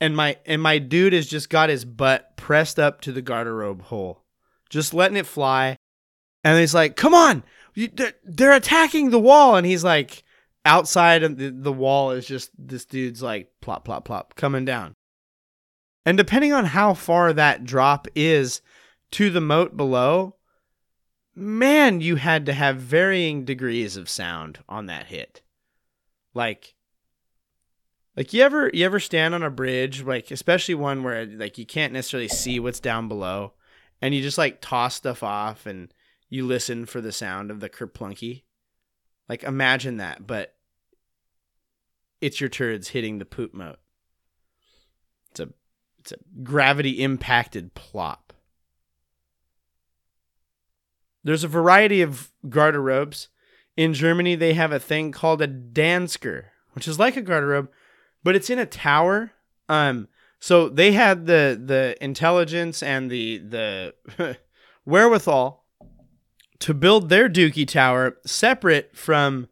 and 0.00 0.16
my 0.16 0.36
and 0.46 0.62
my 0.62 0.78
dude 0.78 1.12
has 1.12 1.26
just 1.26 1.50
got 1.50 1.68
his 1.68 1.84
butt 1.84 2.36
pressed 2.36 2.78
up 2.78 3.00
to 3.02 3.12
the 3.12 3.22
garderobe 3.22 3.82
hole, 3.82 4.24
just 4.70 4.94
letting 4.94 5.16
it 5.16 5.26
fly, 5.26 5.76
and 6.44 6.58
he's 6.58 6.74
like, 6.74 6.96
"Come 6.96 7.14
on, 7.14 7.42
you, 7.74 7.88
they're, 7.92 8.14
they're 8.24 8.52
attacking 8.52 9.10
the 9.10 9.20
wall," 9.20 9.56
and 9.56 9.66
he's 9.66 9.84
like, 9.84 10.22
outside 10.64 11.22
of 11.22 11.38
the, 11.38 11.50
the 11.50 11.72
wall 11.72 12.10
is 12.10 12.26
just 12.26 12.50
this 12.58 12.84
dude's 12.84 13.22
like 13.22 13.50
plop 13.60 13.84
plop 13.84 14.04
plop 14.04 14.34
coming 14.34 14.64
down. 14.64 14.94
And 16.04 16.16
depending 16.16 16.52
on 16.52 16.66
how 16.66 16.94
far 16.94 17.32
that 17.32 17.64
drop 17.64 18.06
is 18.14 18.62
to 19.12 19.30
the 19.30 19.40
moat 19.40 19.76
below, 19.76 20.36
man, 21.34 22.00
you 22.00 22.16
had 22.16 22.46
to 22.46 22.52
have 22.52 22.76
varying 22.76 23.44
degrees 23.44 23.96
of 23.96 24.08
sound 24.08 24.58
on 24.68 24.86
that 24.86 25.06
hit. 25.06 25.42
Like 26.34 26.74
like 28.18 28.32
you 28.32 28.42
ever 28.42 28.68
you 28.74 28.84
ever 28.84 28.98
stand 28.98 29.32
on 29.32 29.44
a 29.44 29.50
bridge, 29.50 30.02
like 30.02 30.32
especially 30.32 30.74
one 30.74 31.04
where 31.04 31.24
like 31.24 31.56
you 31.56 31.64
can't 31.64 31.92
necessarily 31.92 32.26
see 32.26 32.58
what's 32.58 32.80
down 32.80 33.06
below, 33.06 33.52
and 34.02 34.12
you 34.12 34.20
just 34.20 34.36
like 34.36 34.60
toss 34.60 34.96
stuff 34.96 35.22
off 35.22 35.66
and 35.66 35.94
you 36.28 36.44
listen 36.44 36.84
for 36.84 37.00
the 37.00 37.12
sound 37.12 37.52
of 37.52 37.60
the 37.60 37.68
kerplunky. 37.68 38.42
Like 39.28 39.44
imagine 39.44 39.98
that, 39.98 40.26
but 40.26 40.56
it's 42.20 42.40
your 42.40 42.48
turds 42.48 42.88
hitting 42.88 43.20
the 43.20 43.24
poop 43.24 43.54
moat. 43.54 43.78
It's 45.30 45.38
a 45.38 45.50
it's 46.00 46.10
a 46.10 46.16
gravity 46.42 47.00
impacted 47.00 47.74
plop. 47.74 48.32
There's 51.22 51.44
a 51.44 51.48
variety 51.48 52.02
of 52.02 52.32
garderobes. 52.46 53.28
In 53.76 53.94
Germany, 53.94 54.34
they 54.34 54.54
have 54.54 54.72
a 54.72 54.80
thing 54.80 55.12
called 55.12 55.40
a 55.40 55.46
Dansker, 55.46 56.46
which 56.72 56.88
is 56.88 56.98
like 56.98 57.16
a 57.16 57.22
garderobe, 57.22 57.68
but 58.28 58.36
it's 58.36 58.50
in 58.50 58.58
a 58.58 58.66
tower. 58.66 59.32
Um, 59.70 60.06
so 60.38 60.68
they 60.68 60.92
had 60.92 61.24
the 61.24 61.58
the 61.64 61.96
intelligence 62.04 62.82
and 62.82 63.10
the 63.10 63.38
the 63.38 64.36
wherewithal 64.84 65.64
to 66.58 66.74
build 66.74 67.08
their 67.08 67.26
Dookie 67.26 67.66
Tower 67.66 68.18
separate 68.26 68.94
from 68.94 69.48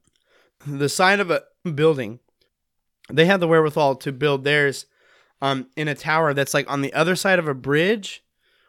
the 0.66 0.90
side 0.90 1.20
of 1.20 1.30
a 1.30 1.44
building. 1.74 2.18
They 3.10 3.24
had 3.24 3.40
the 3.40 3.48
wherewithal 3.48 3.96
to 3.96 4.12
build 4.12 4.44
theirs 4.44 4.84
um, 5.40 5.68
in 5.74 5.88
a 5.88 5.94
tower 5.94 6.34
that's 6.34 6.52
like 6.52 6.70
on 6.70 6.82
the 6.82 6.92
other 6.92 7.16
side 7.16 7.38
of 7.38 7.48
a 7.48 7.54
bridge, 7.54 8.22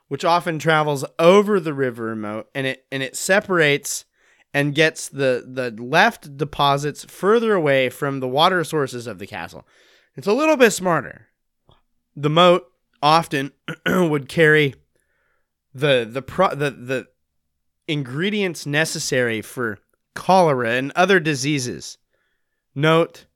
which 0.08 0.24
often 0.24 0.58
travels 0.58 1.04
over 1.20 1.60
the 1.60 1.74
river 1.74 2.16
moat, 2.16 2.48
and 2.56 2.66
it 2.66 2.86
and 2.94 3.04
it 3.04 3.18
separates 3.18 4.06
and 4.54 4.74
gets 4.74 5.10
the 5.10 5.44
the 5.46 5.72
left 5.84 6.38
deposits 6.38 7.04
further 7.04 7.54
away 7.54 7.90
from 7.90 8.22
the 8.22 8.28
water 8.30 8.64
sources 8.64 9.06
of 9.06 9.20
the 9.20 9.28
castle. 9.28 9.68
It's 10.18 10.28
a 10.28 10.34
little 10.34 10.58
bit 10.58 10.72
smarter. 10.72 11.28
The 12.16 12.30
moat 12.30 12.70
often 13.02 13.52
would 13.86 14.28
carry 14.28 14.74
the 15.74 16.08
the 16.10 16.24
pro, 16.24 16.50
the 16.50 16.72
the 16.72 17.08
ingredients 17.88 18.66
necessary 18.66 19.42
for 19.44 19.78
cholera 20.16 20.72
and 20.72 20.92
other 20.96 21.20
diseases. 21.20 22.00
Note 22.74 23.28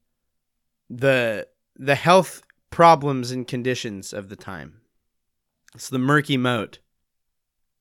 the 0.90 1.48
the 1.76 1.96
health 1.96 2.42
problems 2.72 3.30
and 3.30 3.48
conditions 3.48 4.12
of 4.12 4.30
the 4.30 4.36
time. 4.36 4.82
It's 5.76 5.90
the 5.90 6.00
murky 6.00 6.36
moat. 6.36 6.80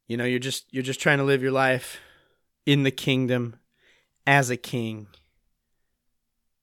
You 0.07 0.19
know, 0.19 0.25
you're 0.25 0.39
just 0.39 0.67
you're 0.71 0.83
just 0.83 1.01
trying 1.01 1.19
to 1.19 1.25
live 1.25 1.43
your 1.43 1.53
life 1.53 2.01
in 2.67 2.83
the 2.83 2.91
kingdom 2.91 3.57
as 4.27 4.51
a 4.51 4.59
king 4.59 5.07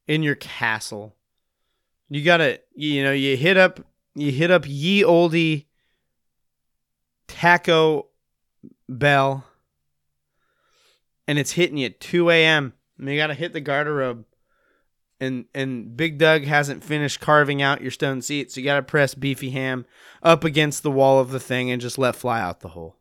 in 0.06 0.22
your 0.22 0.36
castle. 0.36 1.17
You 2.10 2.24
gotta, 2.24 2.62
you 2.74 3.04
know, 3.04 3.12
you 3.12 3.36
hit 3.36 3.58
up, 3.58 3.80
you 4.16 4.32
hit 4.32 4.50
up 4.52 4.64
ye 4.66 5.04
oldie 5.04 5.66
Taco 7.28 8.08
Bell, 8.88 9.46
and 11.28 11.38
it's 11.38 11.52
hitting 11.52 11.78
you 11.78 11.88
at 11.88 12.00
2 12.00 12.30
a.m. 12.30 12.74
And 12.98 13.10
you 13.10 13.18
gotta 13.18 13.34
hit 13.34 13.54
the 13.54 13.62
garderobe, 13.62 14.24
and 15.20 15.46
and 15.54 15.96
Big 15.98 16.18
Doug 16.18 16.46
hasn't 16.46 16.84
finished 16.84 17.20
carving 17.20 17.62
out 17.62 17.82
your 17.82 17.92
stone 17.92 18.22
seat, 18.22 18.52
so 18.52 18.62
you 18.62 18.66
gotta 18.66 18.82
press 18.84 19.14
Beefy 19.14 19.50
Ham 19.52 19.86
up 20.24 20.44
against 20.44 20.84
the 20.84 20.92
wall 20.92 21.20
of 21.20 21.32
the 21.32 21.40
thing 21.40 21.70
and 21.70 21.82
just 21.82 21.98
let 21.98 22.16
fly 22.16 22.42
out 22.42 22.62
the 22.62 22.70
hole, 22.70 22.96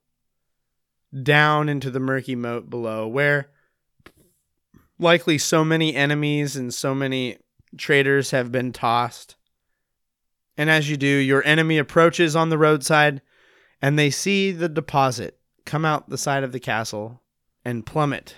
down 1.23 1.69
into 1.69 1.91
the 1.91 2.01
murky 2.01 2.35
moat 2.35 2.69
below, 2.69 3.07
where 3.07 3.51
likely 4.99 5.39
so 5.39 5.65
many 5.65 5.95
enemies 5.95 6.57
and 6.57 6.75
so 6.75 6.95
many 6.95 7.39
traitors 7.79 8.31
have 8.31 8.53
been 8.53 8.73
tossed. 8.73 9.37
And 10.57 10.71
as 10.71 10.89
you 10.89 10.97
do, 10.97 11.07
your 11.07 11.45
enemy 11.45 11.79
approaches 11.79 12.35
on 12.35 12.49
the 12.49 12.59
roadside 12.59 13.21
and 13.83 13.99
they 13.99 14.11
see 14.11 14.53
the 14.53 14.69
deposit 14.69 15.39
come 15.65 15.85
out 15.85 16.09
the 16.09 16.19
side 16.19 16.45
of 16.45 16.53
the 16.53 16.61
castle 16.61 17.23
and 17.65 17.85
plummet. 17.85 18.37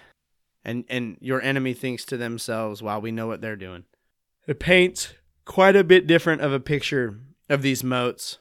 And 0.65 0.85
and 0.89 1.17
your 1.21 1.41
enemy 1.41 1.75
thinks 1.75 2.05
to 2.07 2.17
themselves, 2.17 2.83
wow, 2.83 2.99
we 2.99 3.13
know 3.13 3.27
what 3.27 3.41
they're 3.41 3.57
doing. 3.57 3.85
It 4.47 4.59
paints 4.59 5.15
quite 5.45 5.77
a 5.77 5.85
bit 5.85 6.07
different 6.07 6.43
of 6.43 6.53
a 6.53 6.61
picture 6.61 7.21
of 7.49 7.63
these 7.63 7.85
moats. 7.85 8.39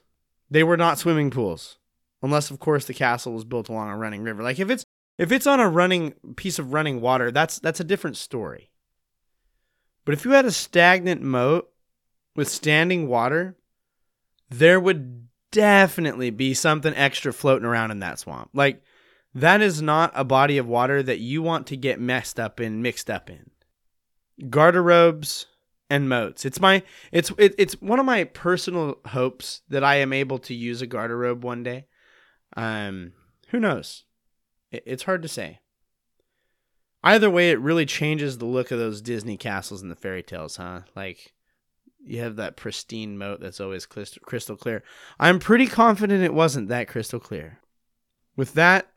They 0.50 0.64
were 0.64 0.78
not 0.78 0.98
swimming 0.98 1.30
pools. 1.30 1.78
Unless 2.22 2.50
of 2.50 2.60
course 2.60 2.86
the 2.86 2.94
castle 2.94 3.34
was 3.34 3.46
built 3.46 3.70
along 3.70 3.90
a 3.90 3.98
running 3.98 4.24
river. 4.24 4.42
Like 4.42 4.60
if 4.60 4.70
it's 4.70 4.84
if 5.18 5.32
it's 5.32 5.48
on 5.48 5.60
a 5.60 5.70
running 5.70 6.14
piece 6.36 6.60
of 6.60 6.74
running 6.74 7.00
water, 7.02 7.32
that's 7.32 7.60
that's 7.60 7.80
a 7.80 7.86
different 7.86 8.18
story. 8.18 8.72
But 10.08 10.14
if 10.14 10.24
you 10.24 10.32
had 10.32 10.46
a 10.46 10.52
stagnant 10.52 11.22
moat 11.22 11.70
with 12.34 12.48
standing 12.48 13.10
water, 13.10 13.58
there 14.50 14.80
would 14.80 15.28
definitely 15.52 16.30
be 16.30 16.54
something 16.54 16.94
extra 16.96 17.34
floating 17.34 17.66
around 17.66 17.92
in 17.92 18.00
that 18.00 18.18
swamp. 18.18 18.52
Like 18.54 18.82
that 19.36 19.62
is 19.62 19.82
not 19.82 20.14
a 20.16 20.24
body 20.24 20.58
of 20.60 20.66
water 20.66 21.04
that 21.04 21.20
you 21.20 21.42
want 21.42 21.68
to 21.68 21.76
get 21.76 22.00
messed 22.00 22.40
up 22.40 22.62
in, 22.62 22.82
mixed 22.82 23.10
up 23.10 23.30
in. 23.30 23.50
Garderobes 24.44 25.48
and 25.90 26.08
moats. 26.08 26.46
It's 26.46 26.62
my 26.62 26.84
it's 27.12 27.34
it, 27.38 27.54
it's 27.58 27.74
one 27.82 28.00
of 28.00 28.06
my 28.06 28.24
personal 28.24 29.00
hopes 29.08 29.60
that 29.68 29.84
I 29.84 29.96
am 29.96 30.14
able 30.14 30.40
to 30.40 30.54
use 30.54 30.82
a 30.82 30.88
garderobe 30.88 31.42
one 31.42 31.64
day. 31.64 31.86
Um, 32.56 33.12
who 33.50 33.60
knows? 33.60 34.06
It's 34.72 35.04
hard 35.04 35.22
to 35.24 35.28
say. 35.28 35.60
Either 37.08 37.30
way, 37.30 37.52
it 37.52 37.62
really 37.62 37.86
changes 37.86 38.38
the 38.38 38.46
look 38.46 38.70
of 38.70 38.80
those 38.80 39.00
Disney 39.02 39.38
castles 39.38 39.82
and 39.82 39.90
the 39.90 39.96
fairy 39.96 40.22
tales, 40.22 40.58
huh? 40.58 40.82
Like, 40.94 41.32
you 42.06 42.20
have 42.20 42.36
that 42.36 42.58
pristine 42.58 43.18
moat 43.18 43.40
that's 43.40 43.62
always 43.62 43.86
crystal 43.86 44.58
clear. 44.58 44.84
I'm 45.18 45.40
pretty 45.40 45.68
confident 45.68 46.22
it 46.22 46.34
wasn't 46.34 46.68
that 46.68 46.90
crystal 46.90 47.22
clear. 47.22 47.60
With 48.36 48.56
that, 48.56 48.90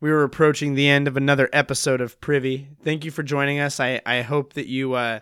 we 0.00 0.10
were 0.10 0.22
approaching 0.22 0.72
the 0.72 0.88
end 0.88 1.06
of 1.06 1.18
another 1.18 1.50
episode 1.52 2.00
of 2.00 2.18
Privy. 2.18 2.68
Thank 2.82 3.04
you 3.04 3.10
for 3.10 3.22
joining 3.22 3.60
us. 3.60 3.78
I, 3.78 4.00
I 4.06 4.22
hope 4.22 4.54
that 4.54 4.66
you 4.66 4.94
uh, 4.94 5.20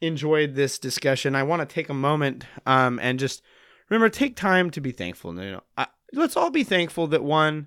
enjoyed 0.00 0.54
this 0.54 0.78
discussion. 0.78 1.34
I 1.34 1.42
want 1.42 1.68
to 1.68 1.74
take 1.74 1.88
a 1.88 1.94
moment 1.94 2.44
um, 2.66 3.00
and 3.02 3.18
just 3.18 3.42
remember 3.88 4.08
take 4.08 4.36
time 4.36 4.70
to 4.70 4.80
be 4.80 4.92
thankful. 4.92 5.34
You 5.34 5.50
know, 5.50 5.62
I, 5.76 5.88
let's 6.12 6.36
all 6.36 6.50
be 6.50 6.62
thankful 6.62 7.08
that 7.08 7.24
one 7.24 7.66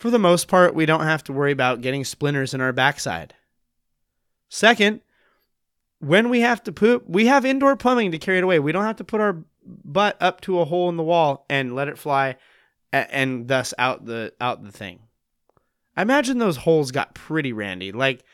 for 0.00 0.10
the 0.10 0.18
most 0.18 0.48
part, 0.48 0.74
we 0.74 0.86
don't 0.86 1.02
have 1.02 1.22
to 1.24 1.32
worry 1.32 1.52
about 1.52 1.82
getting 1.82 2.04
splinters 2.04 2.54
in 2.54 2.62
our 2.62 2.72
backside. 2.72 3.34
Second, 4.48 5.02
when 5.98 6.30
we 6.30 6.40
have 6.40 6.62
to 6.64 6.72
poop, 6.72 7.04
we 7.06 7.26
have 7.26 7.44
indoor 7.44 7.76
plumbing 7.76 8.10
to 8.12 8.18
carry 8.18 8.38
it 8.38 8.44
away. 8.44 8.58
We 8.58 8.72
don't 8.72 8.86
have 8.86 8.96
to 8.96 9.04
put 9.04 9.20
our 9.20 9.44
butt 9.62 10.16
up 10.18 10.40
to 10.40 10.58
a 10.58 10.64
hole 10.64 10.88
in 10.88 10.96
the 10.96 11.02
wall 11.02 11.44
and 11.50 11.76
let 11.76 11.88
it 11.88 11.98
fly 11.98 12.36
and 12.90 13.46
thus 13.46 13.74
out 13.76 14.06
the 14.06 14.32
out 14.40 14.64
the 14.64 14.72
thing. 14.72 15.00
I 15.94 16.02
imagine 16.02 16.38
those 16.38 16.56
holes 16.56 16.92
got 16.92 17.14
pretty 17.14 17.52
randy. 17.52 17.92
Like 17.92 18.24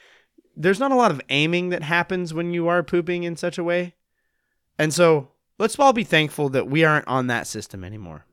there's 0.57 0.79
not 0.79 0.93
a 0.93 0.97
lot 0.97 1.11
of 1.11 1.21
aiming 1.31 1.71
that 1.71 1.83
happens 1.83 2.33
when 2.33 2.55
you 2.55 2.69
are 2.69 2.85
pooping 2.85 3.25
in 3.25 3.35
such 3.35 3.59
a 3.59 3.65
way. 3.65 3.95
And 4.79 4.95
so, 4.95 5.31
let's 5.59 5.79
all 5.81 5.93
be 5.93 6.05
thankful 6.05 6.49
that 6.51 6.69
we 6.69 6.85
aren't 6.85 7.09
on 7.09 7.27
that 7.27 7.49
system 7.49 7.83
anymore. 7.83 8.25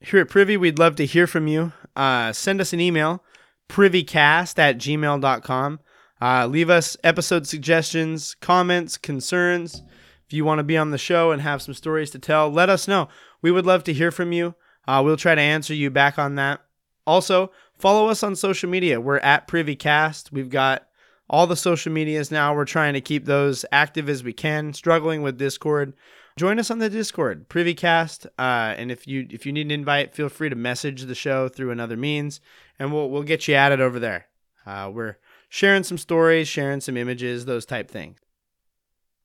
Here 0.00 0.20
at 0.20 0.28
Privy, 0.28 0.56
we'd 0.56 0.78
love 0.78 0.94
to 0.96 1.06
hear 1.06 1.26
from 1.26 1.48
you. 1.48 1.72
Uh, 1.96 2.32
send 2.32 2.60
us 2.60 2.72
an 2.72 2.80
email, 2.80 3.24
privycast 3.68 4.58
at 4.58 4.78
gmail.com. 4.78 5.80
Uh, 6.20 6.46
leave 6.46 6.70
us 6.70 6.96
episode 7.02 7.46
suggestions, 7.46 8.36
comments, 8.36 8.96
concerns. 8.96 9.82
If 10.26 10.32
you 10.32 10.44
want 10.44 10.60
to 10.60 10.64
be 10.64 10.76
on 10.76 10.90
the 10.90 10.98
show 10.98 11.32
and 11.32 11.42
have 11.42 11.62
some 11.62 11.74
stories 11.74 12.10
to 12.10 12.18
tell, 12.18 12.48
let 12.48 12.68
us 12.68 12.86
know. 12.86 13.08
We 13.42 13.50
would 13.50 13.66
love 13.66 13.82
to 13.84 13.92
hear 13.92 14.10
from 14.10 14.32
you. 14.32 14.54
Uh, 14.86 15.02
we'll 15.04 15.16
try 15.16 15.34
to 15.34 15.40
answer 15.40 15.74
you 15.74 15.90
back 15.90 16.18
on 16.18 16.36
that. 16.36 16.60
Also, 17.06 17.50
follow 17.74 18.08
us 18.08 18.22
on 18.22 18.36
social 18.36 18.70
media. 18.70 19.00
We're 19.00 19.18
at 19.18 19.48
PrivyCast. 19.48 20.30
We've 20.30 20.50
got 20.50 20.87
all 21.28 21.46
the 21.46 21.56
social 21.56 21.92
medias 21.92 22.30
now. 22.30 22.54
We're 22.54 22.64
trying 22.64 22.94
to 22.94 23.00
keep 23.00 23.24
those 23.24 23.64
active 23.72 24.08
as 24.08 24.22
we 24.22 24.32
can, 24.32 24.72
struggling 24.72 25.22
with 25.22 25.38
Discord 25.38 25.94
join 26.38 26.58
us 26.58 26.70
on 26.70 26.78
the 26.78 26.88
Discord, 26.88 27.48
PrivyCast. 27.48 28.26
Uh, 28.38 28.74
and 28.78 28.90
if 28.90 29.06
you 29.06 29.26
if 29.28 29.44
you 29.44 29.52
need 29.52 29.66
an 29.66 29.72
invite, 29.72 30.14
feel 30.14 30.28
free 30.28 30.48
to 30.48 30.56
message 30.56 31.02
the 31.02 31.14
show 31.14 31.48
through 31.48 31.70
another 31.70 31.96
means, 31.96 32.40
and 32.78 32.92
we'll 32.92 33.10
we'll 33.10 33.24
get 33.24 33.46
you 33.46 33.54
added 33.54 33.80
over 33.80 33.98
there. 33.98 34.26
Uh, 34.64 34.90
we're 34.92 35.18
sharing 35.48 35.82
some 35.82 35.98
stories, 35.98 36.48
sharing 36.48 36.80
some 36.80 36.96
images, 36.96 37.44
those 37.44 37.66
type 37.66 37.90
things. 37.90 38.18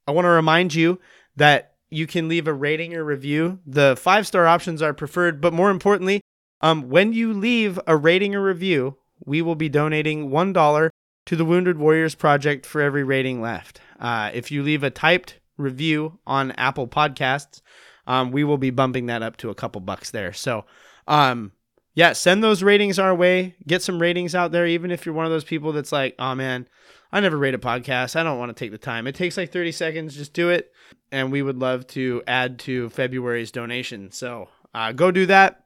I 0.07 0.11
want 0.11 0.25
to 0.25 0.29
remind 0.29 0.73
you 0.73 0.99
that 1.35 1.75
you 1.89 2.07
can 2.07 2.27
leave 2.27 2.47
a 2.47 2.53
rating 2.53 2.93
or 2.95 3.05
review. 3.05 3.59
The 3.65 3.95
five 3.95 4.27
star 4.27 4.47
options 4.47 4.81
are 4.81 4.93
preferred, 4.93 5.39
but 5.39 5.53
more 5.53 5.69
importantly, 5.69 6.21
um, 6.61 6.89
when 6.89 7.13
you 7.13 7.33
leave 7.33 7.79
a 7.87 7.95
rating 7.95 8.35
or 8.35 8.43
review, 8.43 8.97
we 9.23 9.41
will 9.41 9.55
be 9.55 9.69
donating 9.69 10.29
one 10.29 10.51
dollar 10.51 10.89
to 11.25 11.35
the 11.35 11.45
Wounded 11.45 11.77
Warriors 11.77 12.15
Project 12.15 12.65
for 12.65 12.81
every 12.81 13.03
rating 13.03 13.41
left. 13.41 13.79
Uh, 13.99 14.31
if 14.33 14.51
you 14.51 14.63
leave 14.63 14.83
a 14.83 14.89
typed 14.89 15.39
review 15.57 16.19
on 16.27 16.51
Apple 16.51 16.87
Podcasts, 16.87 17.61
um, 18.07 18.31
we 18.31 18.43
will 18.43 18.57
be 18.57 18.69
bumping 18.69 19.05
that 19.05 19.23
up 19.23 19.37
to 19.37 19.49
a 19.49 19.55
couple 19.55 19.81
bucks 19.81 20.11
there. 20.11 20.33
So, 20.33 20.65
um, 21.07 21.51
yeah, 21.95 22.13
send 22.13 22.43
those 22.43 22.63
ratings 22.63 22.99
our 22.99 23.13
way. 23.13 23.55
Get 23.67 23.81
some 23.81 24.01
ratings 24.01 24.35
out 24.35 24.51
there, 24.51 24.65
even 24.65 24.91
if 24.91 25.05
you're 25.05 25.15
one 25.15 25.25
of 25.25 25.31
those 25.31 25.43
people 25.43 25.71
that's 25.71 25.91
like, 25.91 26.15
oh 26.19 26.35
man, 26.35 26.67
I 27.11 27.19
never 27.19 27.37
rate 27.37 27.53
a 27.53 27.59
podcast. 27.59 28.15
I 28.15 28.23
don't 28.23 28.39
want 28.39 28.49
to 28.49 28.59
take 28.59 28.71
the 28.71 28.77
time. 28.77 29.05
It 29.05 29.15
takes 29.15 29.37
like 29.37 29.51
30 29.51 29.71
seconds. 29.71 30.15
Just 30.15 30.33
do 30.33 30.49
it. 30.49 30.71
And 31.11 31.31
we 31.31 31.43
would 31.43 31.59
love 31.59 31.85
to 31.87 32.23
add 32.25 32.57
to 32.59 32.89
February's 32.89 33.51
donation. 33.51 34.11
So 34.11 34.49
uh, 34.73 34.91
go 34.91 35.11
do 35.11 35.27
that. 35.27 35.63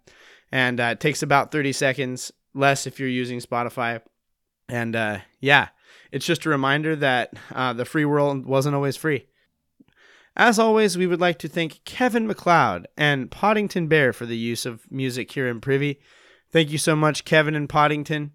And 0.51 0.79
uh, 0.79 0.89
it 0.91 0.99
takes 0.99 1.23
about 1.23 1.51
30 1.51 1.71
seconds 1.71 2.31
less 2.53 2.85
if 2.85 2.99
you're 2.99 3.07
using 3.07 3.39
Spotify. 3.39 4.01
And 4.69 4.95
uh, 4.95 5.19
yeah, 5.39 5.69
it's 6.11 6.25
just 6.25 6.45
a 6.45 6.49
reminder 6.49 6.95
that 6.95 7.33
uh, 7.53 7.73
the 7.73 7.85
free 7.85 8.05
world 8.05 8.45
wasn't 8.45 8.75
always 8.75 8.97
free. 8.97 9.27
As 10.35 10.59
always, 10.59 10.97
we 10.97 11.07
would 11.07 11.19
like 11.19 11.39
to 11.39 11.47
thank 11.47 11.83
Kevin 11.83 12.27
MacLeod 12.27 12.87
and 12.95 13.31
Poddington 13.31 13.87
Bear 13.87 14.13
for 14.13 14.27
the 14.27 14.37
use 14.37 14.65
of 14.65 14.81
music 14.91 15.31
here 15.31 15.47
in 15.47 15.59
Privy. 15.59 15.99
Thank 16.51 16.69
you 16.69 16.77
so 16.77 16.95
much, 16.95 17.25
Kevin 17.25 17.55
and 17.55 17.67
Poddington. 17.67 18.31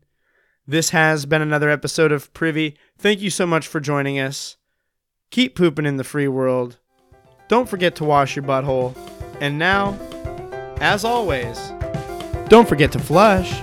This 0.67 0.91
has 0.91 1.27
been 1.27 1.43
another 1.43 1.71
episode 1.71 2.13
of 2.13 2.33
Privy. 2.35 2.77
Thank 2.99 3.21
you 3.21 3.31
so 3.31 3.47
much 3.47 3.69
for 3.69 3.81
joining 3.81 4.19
us. 4.19 4.57
Keep 5.31 5.57
pooping 5.57 5.87
in 5.87 5.97
the 5.97 6.05
free 6.05 6.29
world. 6.29 6.79
Don't 7.49 7.69
forget 7.69 7.95
to 7.97 8.05
wash 8.05 8.37
your 8.37 8.45
butthole. 8.45 8.97
And 9.41 9.59
now, 9.59 9.99
as 10.81 11.05
always, 11.05 11.73
don't 12.49 12.69
forget 12.69 12.93
to 12.93 12.99
flush. 12.99 13.63